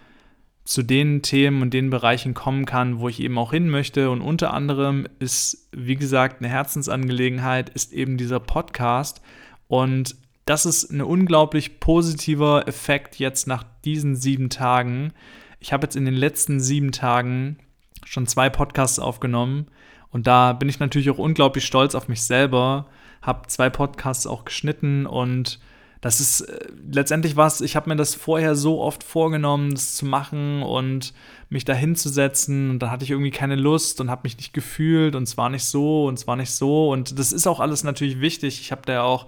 zu 0.63 0.83
den 0.83 1.21
Themen 1.21 1.61
und 1.61 1.73
den 1.73 1.89
Bereichen 1.89 2.33
kommen 2.33 2.65
kann, 2.65 2.99
wo 2.99 3.07
ich 3.07 3.19
eben 3.19 3.37
auch 3.37 3.51
hin 3.51 3.69
möchte. 3.69 4.09
Und 4.09 4.21
unter 4.21 4.53
anderem 4.53 5.07
ist, 5.19 5.69
wie 5.71 5.95
gesagt, 5.95 6.41
eine 6.41 6.49
Herzensangelegenheit, 6.49 7.69
ist 7.69 7.93
eben 7.93 8.17
dieser 8.17 8.39
Podcast. 8.39 9.21
Und 9.67 10.15
das 10.45 10.65
ist 10.65 10.91
ein 10.91 11.01
unglaublich 11.01 11.79
positiver 11.79 12.67
Effekt 12.67 13.17
jetzt 13.17 13.47
nach 13.47 13.63
diesen 13.85 14.15
sieben 14.15 14.49
Tagen. 14.49 15.13
Ich 15.59 15.71
habe 15.71 15.83
jetzt 15.85 15.95
in 15.95 16.05
den 16.05 16.15
letzten 16.15 16.59
sieben 16.59 16.91
Tagen 16.91 17.57
schon 18.05 18.27
zwei 18.27 18.49
Podcasts 18.49 18.99
aufgenommen. 18.99 19.67
Und 20.11 20.27
da 20.27 20.53
bin 20.53 20.69
ich 20.69 20.79
natürlich 20.79 21.09
auch 21.09 21.17
unglaublich 21.17 21.65
stolz 21.65 21.95
auf 21.95 22.07
mich 22.07 22.23
selber, 22.23 22.85
habe 23.21 23.47
zwei 23.47 23.69
Podcasts 23.69 24.27
auch 24.27 24.45
geschnitten 24.45 25.05
und 25.05 25.59
das 26.01 26.19
ist 26.19 26.41
äh, 26.41 26.67
letztendlich 26.91 27.37
was, 27.37 27.61
ich 27.61 27.75
habe 27.75 27.89
mir 27.89 27.95
das 27.95 28.15
vorher 28.15 28.55
so 28.55 28.81
oft 28.81 29.03
vorgenommen, 29.03 29.71
das 29.71 29.95
zu 29.95 30.05
machen 30.05 30.63
und 30.63 31.13
mich 31.49 31.63
da 31.63 31.73
hinzusetzen 31.73 32.71
und 32.71 32.79
dann 32.79 32.89
hatte 32.89 33.03
ich 33.03 33.11
irgendwie 33.11 33.31
keine 33.31 33.55
Lust 33.55 34.01
und 34.01 34.09
habe 34.09 34.21
mich 34.23 34.35
nicht 34.37 34.53
gefühlt 34.53 35.15
und 35.15 35.23
es 35.23 35.37
war 35.37 35.49
nicht 35.49 35.63
so 35.63 36.07
und 36.07 36.17
es 36.17 36.27
war 36.27 36.35
nicht 36.35 36.51
so 36.51 36.91
und 36.91 37.17
das 37.19 37.31
ist 37.31 37.45
auch 37.45 37.59
alles 37.59 37.83
natürlich 37.83 38.19
wichtig. 38.19 38.59
Ich 38.61 38.71
habe 38.71 38.81
da 38.85 38.93
ja 38.93 39.03
auch 39.03 39.27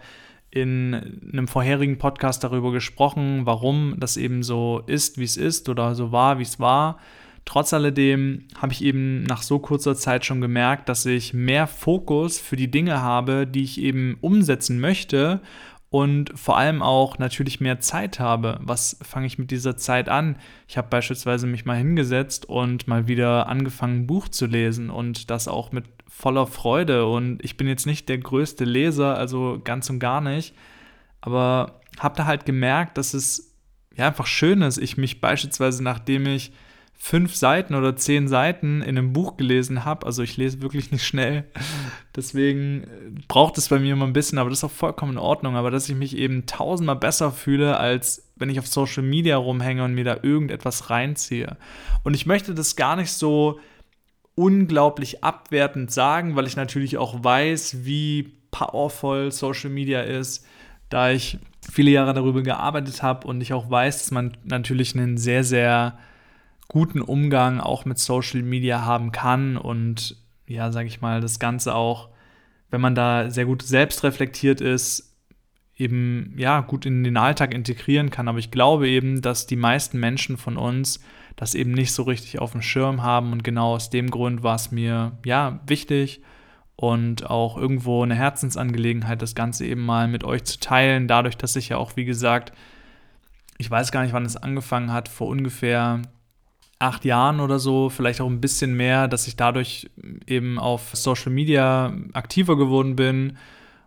in 0.49 1.19
einem 1.31 1.47
vorherigen 1.47 1.97
Podcast 1.97 2.43
darüber 2.43 2.71
gesprochen, 2.71 3.45
warum 3.45 3.95
das 3.97 4.17
eben 4.17 4.43
so 4.43 4.83
ist, 4.85 5.17
wie 5.17 5.23
es 5.23 5.37
ist 5.37 5.69
oder 5.69 5.95
so 5.95 6.11
war, 6.11 6.39
wie 6.39 6.43
es 6.43 6.59
war. 6.59 6.99
Trotz 7.45 7.73
alledem 7.73 8.47
habe 8.57 8.71
ich 8.73 8.83
eben 8.83 9.23
nach 9.23 9.41
so 9.41 9.59
kurzer 9.59 9.95
Zeit 9.95 10.25
schon 10.25 10.41
gemerkt, 10.41 10.87
dass 10.87 11.05
ich 11.05 11.33
mehr 11.33 11.67
Fokus 11.67 12.39
für 12.39 12.55
die 12.55 12.71
Dinge 12.71 13.01
habe, 13.01 13.45
die 13.45 13.63
ich 13.63 13.81
eben 13.81 14.17
umsetzen 14.21 14.79
möchte 14.79 15.41
und 15.89 16.31
vor 16.33 16.57
allem 16.57 16.81
auch 16.81 17.19
natürlich 17.19 17.61
mehr 17.61 17.79
Zeit 17.79 18.19
habe. 18.19 18.59
Was 18.63 18.97
fange 19.03 19.27
ich 19.27 19.37
mit 19.37 19.51
dieser 19.51 19.77
Zeit 19.77 20.09
an? 20.09 20.37
Ich 20.67 20.77
habe 20.77 20.87
beispielsweise 20.89 21.45
mich 21.45 21.65
mal 21.65 21.77
hingesetzt 21.77 22.47
und 22.47 22.87
mal 22.87 23.07
wieder 23.07 23.47
angefangen, 23.47 23.99
ein 23.99 24.07
Buch 24.07 24.27
zu 24.27 24.47
lesen 24.47 24.89
und 24.89 25.29
das 25.29 25.47
auch 25.47 25.71
mit 25.71 25.85
voller 26.07 26.47
Freude. 26.47 27.05
Und 27.05 27.43
ich 27.43 27.57
bin 27.57 27.67
jetzt 27.67 27.85
nicht 27.85 28.09
der 28.09 28.17
größte 28.17 28.65
Leser, 28.65 29.17
also 29.17 29.61
ganz 29.63 29.89
und 29.91 29.99
gar 29.99 30.21
nicht, 30.21 30.55
aber 31.21 31.81
habe 31.99 32.15
da 32.17 32.25
halt 32.25 32.45
gemerkt, 32.45 32.97
dass 32.97 33.13
es 33.13 33.53
ja 33.95 34.07
einfach 34.07 34.25
schön 34.25 34.63
ist. 34.63 34.79
Ich 34.79 34.97
mich 34.97 35.21
beispielsweise, 35.21 35.83
nachdem 35.83 36.25
ich 36.25 36.53
fünf 36.95 37.35
Seiten 37.35 37.75
oder 37.75 37.95
zehn 37.95 38.27
Seiten 38.27 38.81
in 38.81 38.97
einem 38.97 39.11
Buch 39.11 39.35
gelesen 39.35 39.83
habe. 39.83 40.05
Also 40.05 40.23
ich 40.23 40.37
lese 40.37 40.61
wirklich 40.61 40.91
nicht 40.91 41.05
schnell. 41.05 41.43
Deswegen 42.15 42.83
äh, 42.83 42.87
braucht 43.27 43.57
es 43.57 43.69
bei 43.69 43.79
mir 43.79 43.93
immer 43.93 44.07
ein 44.07 44.13
bisschen, 44.13 44.37
aber 44.37 44.49
das 44.49 44.59
ist 44.59 44.63
auch 44.63 44.71
vollkommen 44.71 45.13
in 45.13 45.17
Ordnung. 45.17 45.55
Aber 45.55 45.69
dass 45.69 45.89
ich 45.89 45.95
mich 45.95 46.17
eben 46.17 46.45
tausendmal 46.45 46.95
besser 46.95 47.31
fühle, 47.31 47.77
als 47.77 48.31
wenn 48.35 48.49
ich 48.49 48.59
auf 48.59 48.67
Social 48.67 49.03
Media 49.03 49.37
rumhänge 49.37 49.83
und 49.83 49.93
mir 49.93 50.05
da 50.05 50.17
irgendetwas 50.21 50.89
reinziehe. 50.89 51.57
Und 52.03 52.13
ich 52.13 52.25
möchte 52.25 52.53
das 52.53 52.75
gar 52.75 52.95
nicht 52.95 53.11
so 53.11 53.59
unglaublich 54.35 55.23
abwertend 55.23 55.91
sagen, 55.91 56.35
weil 56.35 56.47
ich 56.47 56.55
natürlich 56.55 56.97
auch 56.97 57.23
weiß, 57.23 57.85
wie 57.85 58.33
powerful 58.51 59.31
Social 59.31 59.69
Media 59.69 60.01
ist, 60.01 60.45
da 60.89 61.11
ich 61.11 61.37
viele 61.71 61.91
Jahre 61.91 62.13
darüber 62.13 62.41
gearbeitet 62.43 63.03
habe 63.03 63.27
und 63.27 63.41
ich 63.41 63.53
auch 63.53 63.69
weiß, 63.69 63.99
dass 63.99 64.11
man 64.11 64.37
natürlich 64.43 64.95
einen 64.95 65.17
sehr, 65.17 65.43
sehr 65.43 65.97
guten 66.67 67.01
Umgang 67.01 67.59
auch 67.59 67.85
mit 67.85 67.99
Social 67.99 68.41
Media 68.41 68.85
haben 68.85 69.11
kann 69.11 69.57
und 69.57 70.17
ja, 70.47 70.71
sage 70.71 70.87
ich 70.87 71.01
mal, 71.01 71.21
das 71.21 71.39
Ganze 71.39 71.75
auch, 71.75 72.09
wenn 72.69 72.81
man 72.81 72.95
da 72.95 73.29
sehr 73.29 73.45
gut 73.45 73.61
selbst 73.61 74.03
reflektiert 74.03 74.61
ist, 74.61 75.15
eben 75.77 76.33
ja 76.37 76.61
gut 76.61 76.85
in 76.85 77.03
den 77.03 77.17
Alltag 77.17 77.53
integrieren 77.53 78.09
kann. 78.09 78.27
Aber 78.27 78.39
ich 78.39 78.51
glaube 78.51 78.87
eben, 78.87 79.21
dass 79.21 79.47
die 79.47 79.55
meisten 79.55 79.99
Menschen 79.99 80.37
von 80.37 80.57
uns 80.57 80.99
das 81.35 81.55
eben 81.55 81.71
nicht 81.71 81.91
so 81.91 82.03
richtig 82.03 82.39
auf 82.39 82.51
dem 82.51 82.61
Schirm 82.61 83.01
haben 83.01 83.31
und 83.31 83.43
genau 83.43 83.73
aus 83.73 83.89
dem 83.89 84.11
Grund 84.11 84.43
war 84.43 84.55
es 84.55 84.71
mir 84.71 85.17
ja 85.25 85.61
wichtig 85.65 86.21
und 86.75 87.29
auch 87.29 87.57
irgendwo 87.57 88.03
eine 88.03 88.15
Herzensangelegenheit, 88.15 89.21
das 89.21 89.35
Ganze 89.35 89.65
eben 89.65 89.85
mal 89.85 90.07
mit 90.07 90.23
euch 90.23 90.43
zu 90.43 90.59
teilen. 90.59 91.07
Dadurch, 91.07 91.37
dass 91.37 91.55
ich 91.55 91.69
ja 91.69 91.77
auch, 91.77 91.95
wie 91.95 92.05
gesagt, 92.05 92.51
ich 93.57 93.69
weiß 93.69 93.91
gar 93.91 94.03
nicht, 94.03 94.13
wann 94.13 94.25
es 94.25 94.37
angefangen 94.37 94.91
hat, 94.91 95.07
vor 95.07 95.27
ungefähr 95.27 96.01
acht 96.83 97.05
Jahren 97.05 97.39
oder 97.39 97.59
so, 97.59 97.89
vielleicht 97.89 98.21
auch 98.21 98.29
ein 98.29 98.41
bisschen 98.41 98.75
mehr, 98.75 99.07
dass 99.07 99.27
ich 99.27 99.35
dadurch 99.35 99.89
eben 100.27 100.59
auf 100.59 100.91
Social 100.93 101.31
Media 101.31 101.93
aktiver 102.13 102.57
geworden 102.57 102.95
bin. 102.95 103.37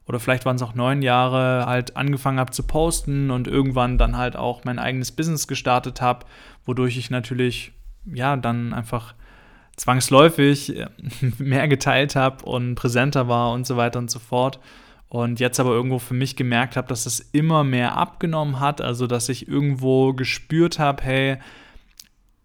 Oder 0.06 0.20
vielleicht 0.20 0.44
waren 0.44 0.56
es 0.56 0.62
auch 0.62 0.74
neun 0.74 1.02
Jahre, 1.02 1.66
halt 1.66 1.96
angefangen 1.96 2.38
habe 2.38 2.52
zu 2.52 2.62
posten 2.62 3.30
und 3.30 3.48
irgendwann 3.48 3.98
dann 3.98 4.16
halt 4.16 4.36
auch 4.36 4.64
mein 4.64 4.78
eigenes 4.78 5.12
Business 5.12 5.48
gestartet 5.48 6.00
habe, 6.00 6.26
wodurch 6.64 6.96
ich 6.96 7.10
natürlich, 7.10 7.72
ja, 8.06 8.36
dann 8.36 8.72
einfach 8.72 9.14
zwangsläufig 9.76 10.76
äh, 10.76 10.86
mehr 11.38 11.68
geteilt 11.68 12.16
habe 12.16 12.44
und 12.44 12.76
präsenter 12.76 13.28
war 13.28 13.52
und 13.52 13.66
so 13.66 13.76
weiter 13.76 13.98
und 13.98 14.10
so 14.10 14.18
fort. 14.18 14.60
Und 15.08 15.38
jetzt 15.38 15.60
aber 15.60 15.70
irgendwo 15.70 15.98
für 15.98 16.14
mich 16.14 16.34
gemerkt 16.34 16.76
habe, 16.76 16.88
dass 16.88 17.06
es 17.06 17.20
immer 17.20 17.62
mehr 17.62 17.96
abgenommen 17.96 18.58
hat, 18.58 18.80
also 18.80 19.06
dass 19.06 19.28
ich 19.28 19.46
irgendwo 19.48 20.14
gespürt 20.14 20.78
habe, 20.78 21.02
hey, 21.02 21.38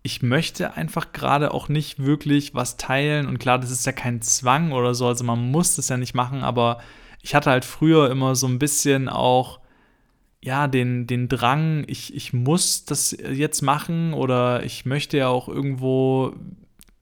ich 0.03 0.23
möchte 0.23 0.73
einfach 0.75 1.11
gerade 1.11 1.53
auch 1.53 1.69
nicht 1.69 2.03
wirklich 2.03 2.55
was 2.55 2.77
teilen. 2.77 3.27
Und 3.27 3.39
klar, 3.39 3.59
das 3.59 3.71
ist 3.71 3.85
ja 3.85 3.91
kein 3.91 4.21
Zwang 4.21 4.71
oder 4.71 4.95
so, 4.95 5.07
also 5.07 5.23
man 5.23 5.51
muss 5.51 5.75
das 5.75 5.89
ja 5.89 5.97
nicht 5.97 6.15
machen, 6.15 6.43
aber 6.43 6.79
ich 7.21 7.35
hatte 7.35 7.51
halt 7.51 7.65
früher 7.65 8.09
immer 8.09 8.35
so 8.35 8.47
ein 8.47 8.59
bisschen 8.59 9.07
auch, 9.09 9.59
ja, 10.43 10.67
den, 10.67 11.05
den 11.05 11.29
Drang, 11.29 11.83
ich, 11.87 12.15
ich 12.15 12.33
muss 12.33 12.85
das 12.85 13.11
jetzt 13.11 13.61
machen 13.61 14.13
oder 14.13 14.63
ich 14.63 14.87
möchte 14.87 15.17
ja 15.17 15.27
auch 15.27 15.47
irgendwo, 15.47 16.33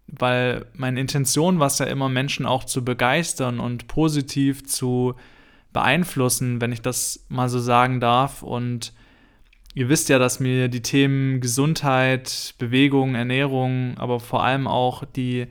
weil 0.07 0.65
meine 0.73 0.99
Intention 0.99 1.59
war 1.59 1.67
es 1.67 1.79
ja 1.79 1.85
immer, 1.85 2.09
Menschen 2.09 2.45
auch 2.45 2.65
zu 2.65 2.83
begeistern 2.83 3.61
und 3.61 3.87
positiv 3.87 4.65
zu 4.65 5.15
beeinflussen, 5.71 6.59
wenn 6.59 6.73
ich 6.73 6.81
das 6.81 7.25
mal 7.29 7.47
so 7.47 7.59
sagen 7.59 8.01
darf. 8.01 8.43
Und 8.43 8.91
Ihr 9.75 9.87
wisst 9.87 10.09
ja, 10.09 10.17
dass 10.17 10.39
mir 10.39 10.67
die 10.67 10.81
Themen 10.81 11.41
Gesundheit, 11.41 12.55
Bewegung, 12.57 13.15
Ernährung, 13.15 13.97
aber 13.97 14.19
vor 14.19 14.43
allem 14.43 14.67
auch 14.67 15.03
die 15.05 15.47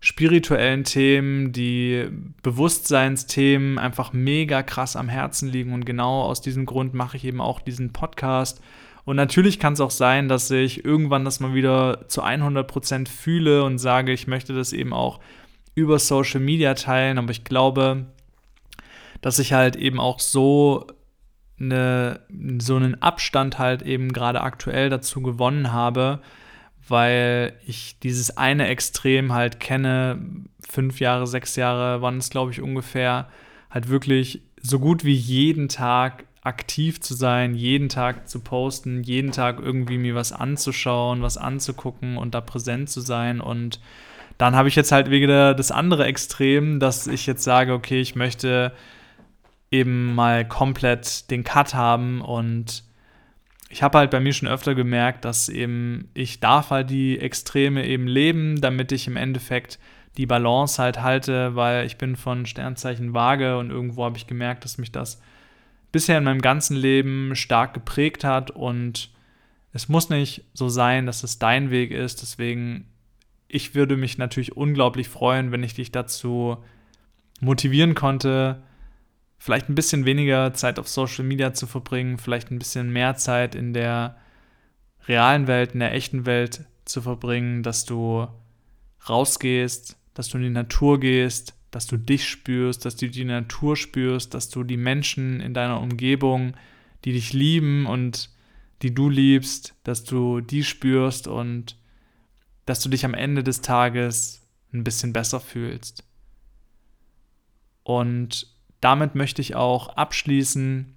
spirituellen 0.00 0.84
Themen, 0.84 1.52
die 1.52 2.06
Bewusstseinsthemen 2.42 3.78
einfach 3.78 4.12
mega 4.12 4.62
krass 4.62 4.94
am 4.94 5.08
Herzen 5.08 5.48
liegen. 5.48 5.72
Und 5.72 5.84
genau 5.84 6.22
aus 6.22 6.40
diesem 6.40 6.64
Grund 6.64 6.94
mache 6.94 7.16
ich 7.16 7.24
eben 7.24 7.40
auch 7.40 7.60
diesen 7.60 7.92
Podcast. 7.92 8.60
Und 9.04 9.16
natürlich 9.16 9.58
kann 9.58 9.72
es 9.72 9.80
auch 9.80 9.90
sein, 9.90 10.28
dass 10.28 10.50
ich 10.50 10.84
irgendwann 10.84 11.24
das 11.24 11.40
mal 11.40 11.54
wieder 11.54 12.08
zu 12.08 12.22
100% 12.22 13.08
fühle 13.08 13.64
und 13.64 13.78
sage, 13.78 14.12
ich 14.12 14.28
möchte 14.28 14.52
das 14.52 14.72
eben 14.72 14.92
auch 14.92 15.20
über 15.74 15.98
Social 15.98 16.40
Media 16.40 16.74
teilen. 16.74 17.18
Aber 17.18 17.30
ich 17.30 17.42
glaube, 17.42 18.06
dass 19.22 19.40
ich 19.40 19.52
halt 19.52 19.74
eben 19.74 19.98
auch 19.98 20.20
so 20.20 20.86
eine, 21.58 22.20
so 22.58 22.76
einen 22.76 23.00
Abstand 23.02 23.58
halt 23.58 23.82
eben 23.82 24.12
gerade 24.12 24.40
aktuell 24.40 24.90
dazu 24.90 25.22
gewonnen 25.22 25.72
habe, 25.72 26.20
weil 26.88 27.54
ich 27.66 27.98
dieses 28.00 28.36
eine 28.36 28.68
Extrem 28.68 29.32
halt 29.32 29.58
kenne, 29.60 30.18
fünf 30.68 31.00
Jahre, 31.00 31.26
sechs 31.26 31.56
Jahre 31.56 32.02
waren 32.02 32.18
es, 32.18 32.30
glaube 32.30 32.52
ich, 32.52 32.60
ungefähr, 32.60 33.28
halt 33.70 33.88
wirklich 33.88 34.42
so 34.62 34.78
gut 34.78 35.04
wie 35.04 35.14
jeden 35.14 35.68
Tag 35.68 36.24
aktiv 36.42 37.00
zu 37.00 37.14
sein, 37.14 37.54
jeden 37.54 37.88
Tag 37.88 38.28
zu 38.28 38.38
posten, 38.40 39.02
jeden 39.02 39.32
Tag 39.32 39.58
irgendwie 39.60 39.98
mir 39.98 40.14
was 40.14 40.32
anzuschauen, 40.32 41.22
was 41.22 41.36
anzugucken 41.36 42.16
und 42.16 42.34
da 42.34 42.40
präsent 42.40 42.88
zu 42.88 43.00
sein. 43.00 43.40
Und 43.40 43.80
dann 44.38 44.54
habe 44.54 44.68
ich 44.68 44.76
jetzt 44.76 44.92
halt 44.92 45.10
wieder 45.10 45.54
das 45.54 45.72
andere 45.72 46.04
Extrem, 46.04 46.78
dass 46.78 47.08
ich 47.08 47.26
jetzt 47.26 47.42
sage, 47.42 47.72
okay, 47.72 48.00
ich 48.00 48.14
möchte 48.14 48.72
eben 49.70 50.14
mal 50.14 50.46
komplett 50.46 51.30
den 51.30 51.44
Cut 51.44 51.74
haben 51.74 52.20
und 52.20 52.84
ich 53.68 53.82
habe 53.82 53.98
halt 53.98 54.10
bei 54.10 54.20
mir 54.20 54.32
schon 54.32 54.48
öfter 54.48 54.74
gemerkt, 54.74 55.24
dass 55.24 55.48
eben 55.48 56.08
ich 56.14 56.40
darf 56.40 56.70
halt 56.70 56.90
die 56.90 57.18
Extreme 57.18 57.84
eben 57.86 58.06
leben, 58.06 58.60
damit 58.60 58.92
ich 58.92 59.06
im 59.08 59.16
Endeffekt 59.16 59.78
die 60.16 60.26
Balance 60.26 60.80
halt 60.80 61.02
halte, 61.02 61.56
weil 61.56 61.84
ich 61.84 61.98
bin 61.98 62.16
von 62.16 62.46
Sternzeichen 62.46 63.12
vage 63.12 63.58
und 63.58 63.70
irgendwo 63.70 64.04
habe 64.04 64.16
ich 64.16 64.26
gemerkt, 64.26 64.64
dass 64.64 64.78
mich 64.78 64.92
das 64.92 65.20
bisher 65.92 66.18
in 66.18 66.24
meinem 66.24 66.40
ganzen 66.40 66.76
Leben 66.76 67.34
stark 67.34 67.74
geprägt 67.74 68.24
hat 68.24 68.50
und 68.50 69.10
es 69.72 69.88
muss 69.88 70.08
nicht 70.08 70.44
so 70.54 70.68
sein, 70.68 71.04
dass 71.04 71.22
es 71.22 71.38
dein 71.38 71.70
Weg 71.70 71.90
ist. 71.90 72.22
Deswegen, 72.22 72.86
ich 73.46 73.74
würde 73.74 73.96
mich 73.96 74.16
natürlich 74.16 74.56
unglaublich 74.56 75.08
freuen, 75.08 75.52
wenn 75.52 75.62
ich 75.62 75.74
dich 75.74 75.92
dazu 75.92 76.56
motivieren 77.40 77.94
konnte, 77.94 78.62
vielleicht 79.38 79.68
ein 79.68 79.74
bisschen 79.74 80.04
weniger 80.04 80.54
Zeit 80.54 80.78
auf 80.78 80.88
Social 80.88 81.24
Media 81.24 81.54
zu 81.54 81.66
verbringen, 81.66 82.18
vielleicht 82.18 82.50
ein 82.50 82.58
bisschen 82.58 82.92
mehr 82.92 83.16
Zeit 83.16 83.54
in 83.54 83.72
der 83.72 84.16
realen 85.06 85.46
Welt, 85.46 85.72
in 85.72 85.80
der 85.80 85.92
echten 85.92 86.26
Welt 86.26 86.64
zu 86.84 87.02
verbringen, 87.02 87.62
dass 87.62 87.84
du 87.84 88.26
rausgehst, 89.08 89.96
dass 90.14 90.28
du 90.28 90.38
in 90.38 90.44
die 90.44 90.50
Natur 90.50 90.98
gehst, 90.98 91.54
dass 91.70 91.86
du 91.86 91.96
dich 91.96 92.28
spürst, 92.28 92.84
dass 92.84 92.96
du 92.96 93.08
die 93.08 93.24
Natur 93.24 93.76
spürst, 93.76 94.34
dass 94.34 94.48
du 94.48 94.64
die 94.64 94.76
Menschen 94.76 95.40
in 95.40 95.54
deiner 95.54 95.80
Umgebung, 95.80 96.54
die 97.04 97.12
dich 97.12 97.32
lieben 97.32 97.86
und 97.86 98.30
die 98.82 98.94
du 98.94 99.08
liebst, 99.08 99.74
dass 99.84 100.04
du 100.04 100.40
die 100.40 100.64
spürst 100.64 101.28
und 101.28 101.76
dass 102.64 102.80
du 102.80 102.88
dich 102.88 103.04
am 103.04 103.14
Ende 103.14 103.44
des 103.44 103.60
Tages 103.60 104.42
ein 104.72 104.84
bisschen 104.84 105.12
besser 105.12 105.40
fühlst. 105.40 106.04
Und 107.82 108.55
damit 108.86 109.16
möchte 109.16 109.42
ich 109.42 109.56
auch 109.56 109.88
abschließen. 109.96 110.94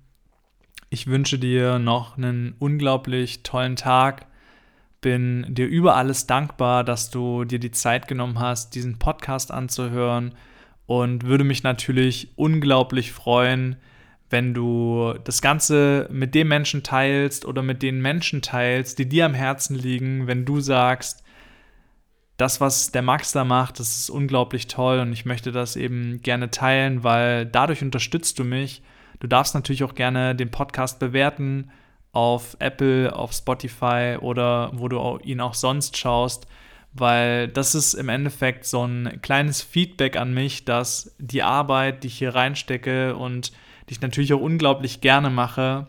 Ich 0.91 1.07
wünsche 1.07 1.39
dir 1.39 1.79
noch 1.79 2.17
einen 2.17 2.53
unglaublich 2.59 3.41
tollen 3.41 3.75
Tag. 3.75 4.27
Bin 5.01 5.47
dir 5.49 5.65
über 5.65 5.95
alles 5.95 6.27
dankbar, 6.27 6.83
dass 6.83 7.09
du 7.09 7.45
dir 7.45 7.57
die 7.57 7.71
Zeit 7.71 8.07
genommen 8.07 8.37
hast, 8.37 8.75
diesen 8.75 8.99
Podcast 8.99 9.49
anzuhören 9.49 10.35
und 10.85 11.23
würde 11.25 11.43
mich 11.43 11.63
natürlich 11.63 12.31
unglaublich 12.35 13.11
freuen, 13.11 13.77
wenn 14.29 14.53
du 14.53 15.15
das 15.23 15.41
Ganze 15.41 16.07
mit 16.11 16.35
dem 16.35 16.47
Menschen 16.47 16.83
teilst 16.83 17.43
oder 17.43 17.63
mit 17.63 17.81
den 17.81 18.01
Menschen 18.01 18.43
teilst, 18.43 18.99
die 18.99 19.09
dir 19.09 19.25
am 19.25 19.33
Herzen 19.33 19.75
liegen, 19.75 20.27
wenn 20.27 20.45
du 20.45 20.59
sagst, 20.59 21.23
das, 22.39 22.61
was 22.61 22.91
der 22.91 23.01
Max 23.01 23.33
da 23.33 23.43
macht, 23.43 23.81
das 23.81 23.97
ist 23.97 24.09
unglaublich 24.09 24.67
toll 24.67 24.99
und 24.99 25.11
ich 25.11 25.25
möchte 25.25 25.51
das 25.51 25.75
eben 25.75 26.21
gerne 26.21 26.49
teilen, 26.49 27.03
weil 27.03 27.45
dadurch 27.45 27.81
unterstützt 27.81 28.39
du 28.39 28.45
mich. 28.45 28.81
Du 29.19 29.27
darfst 29.27 29.55
natürlich 29.55 29.83
auch 29.83 29.93
gerne 29.93 30.35
den 30.35 30.49
Podcast 30.49 30.99
bewerten 30.99 31.69
auf 32.13 32.55
Apple, 32.59 33.13
auf 33.13 33.33
Spotify 33.33 34.17
oder 34.21 34.71
wo 34.73 34.87
du 34.87 35.19
ihn 35.21 35.41
auch 35.41 35.53
sonst 35.53 35.97
schaust, 35.97 36.47
weil 36.93 37.49
das 37.49 37.75
ist 37.75 37.93
im 37.93 38.07
Endeffekt 38.07 38.65
so 38.65 38.85
ein 38.85 39.19
kleines 39.21 39.61
Feedback 39.61 40.15
an 40.15 40.33
mich, 40.33 40.63
dass 40.63 41.13
die 41.19 41.43
Arbeit, 41.43 42.03
die 42.03 42.07
ich 42.07 42.19
hier 42.19 42.35
reinstecke 42.35 43.17
und 43.17 43.51
die 43.89 43.93
ich 43.95 44.01
natürlich 44.01 44.33
auch 44.33 44.39
unglaublich 44.39 45.01
gerne 45.01 45.29
mache, 45.29 45.87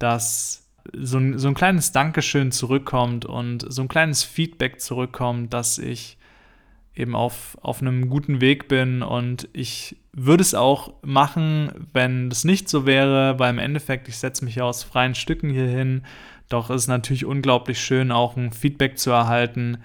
dass 0.00 0.65
so 0.92 1.18
ein, 1.18 1.38
so 1.38 1.48
ein 1.48 1.54
kleines 1.54 1.92
Dankeschön 1.92 2.52
zurückkommt 2.52 3.24
und 3.24 3.64
so 3.68 3.82
ein 3.82 3.88
kleines 3.88 4.22
Feedback 4.22 4.80
zurückkommt, 4.80 5.52
dass 5.52 5.78
ich 5.78 6.16
eben 6.94 7.14
auf, 7.14 7.58
auf 7.60 7.82
einem 7.82 8.08
guten 8.08 8.40
Weg 8.40 8.68
bin. 8.68 9.02
Und 9.02 9.48
ich 9.52 9.96
würde 10.12 10.42
es 10.42 10.54
auch 10.54 10.94
machen, 11.02 11.70
wenn 11.92 12.30
das 12.30 12.44
nicht 12.44 12.68
so 12.68 12.86
wäre, 12.86 13.38
weil 13.38 13.50
im 13.50 13.58
Endeffekt, 13.58 14.08
ich 14.08 14.16
setze 14.16 14.44
mich 14.44 14.56
ja 14.56 14.64
aus 14.64 14.82
freien 14.82 15.14
Stücken 15.14 15.50
hier 15.50 15.68
hin, 15.68 16.02
doch 16.48 16.70
es 16.70 16.82
ist 16.82 16.88
natürlich 16.88 17.24
unglaublich 17.24 17.80
schön, 17.80 18.10
auch 18.12 18.36
ein 18.36 18.52
Feedback 18.52 18.98
zu 18.98 19.10
erhalten, 19.10 19.78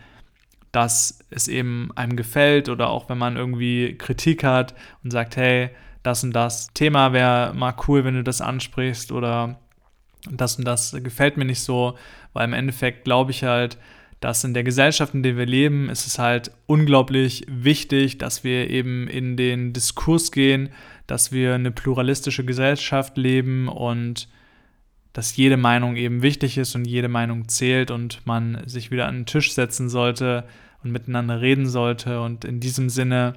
dass 0.72 1.20
es 1.30 1.48
eben 1.48 1.90
einem 1.96 2.16
gefällt 2.16 2.70
oder 2.70 2.90
auch 2.90 3.10
wenn 3.10 3.18
man 3.18 3.36
irgendwie 3.36 3.98
Kritik 3.98 4.44
hat 4.44 4.74
und 5.04 5.12
sagt, 5.12 5.36
hey, 5.36 5.72
das 6.04 6.24
und 6.24 6.32
das 6.32 6.68
Thema 6.74 7.14
wäre 7.14 7.54
mal 7.54 7.76
cool, 7.88 8.06
wenn 8.06 8.16
du 8.16 8.24
das 8.24 8.42
ansprichst 8.42 9.12
oder 9.12 9.60
das 10.30 10.58
und 10.58 10.66
das 10.66 10.96
gefällt 11.04 11.38
mir 11.38 11.46
nicht 11.46 11.62
so, 11.62 11.98
weil 12.34 12.46
im 12.46 12.54
Endeffekt 12.54 13.04
glaube 13.04 13.32
ich 13.32 13.44
halt, 13.44 13.78
dass 14.20 14.44
in 14.44 14.54
der 14.54 14.64
Gesellschaft, 14.64 15.16
in 15.16 15.24
der 15.24 15.36
wir 15.36 15.48
leben, 15.48 15.90
ist 15.90 16.06
es 16.06 16.20
halt 16.20 16.52
unglaublich 16.68 17.44
wichtig, 17.50 18.20
dass 18.20 18.44
wir 18.44 18.70
eben 18.70 19.08
in 19.08 19.36
den 19.36 19.74
Diskurs 19.74 20.32
gehen, 20.32 20.70
dass 21.08 21.32
wir 21.32 21.56
eine 21.56 21.72
pluralistische 21.72 22.46
Gesellschaft 22.46 23.18
leben 23.18 23.68
und 23.68 24.30
dass 25.12 25.36
jede 25.36 25.58
Meinung 25.58 25.96
eben 25.96 26.22
wichtig 26.22 26.58
ist 26.58 26.76
und 26.76 26.86
jede 26.86 27.10
Meinung 27.10 27.48
zählt 27.50 27.92
und 27.92 28.26
man 28.26 28.62
sich 28.68 28.92
wieder 28.92 29.08
an 29.08 29.22
den 29.22 29.26
Tisch 29.26 29.54
setzen 29.54 29.90
sollte 29.90 30.46
und 30.84 30.92
miteinander 30.92 31.42
reden 31.42 31.68
sollte. 31.68 32.22
Und 32.22 32.46
in 32.46 32.60
diesem 32.60 32.90
Sinne 32.90 33.34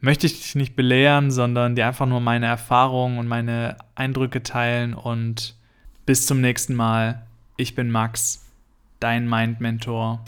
möchte 0.00 0.26
ich 0.26 0.40
dich 0.40 0.54
nicht 0.54 0.76
belehren, 0.76 1.30
sondern 1.30 1.74
dir 1.74 1.86
einfach 1.86 2.06
nur 2.06 2.20
meine 2.20 2.46
Erfahrungen 2.46 3.18
und 3.18 3.26
meine 3.26 3.76
Eindrücke 3.94 4.42
teilen 4.42 4.94
und 4.94 5.56
bis 6.06 6.26
zum 6.26 6.40
nächsten 6.40 6.74
Mal. 6.74 7.22
Ich 7.56 7.74
bin 7.74 7.90
Max, 7.90 8.44
dein 8.98 9.28
Mind-Mentor. 9.28 10.22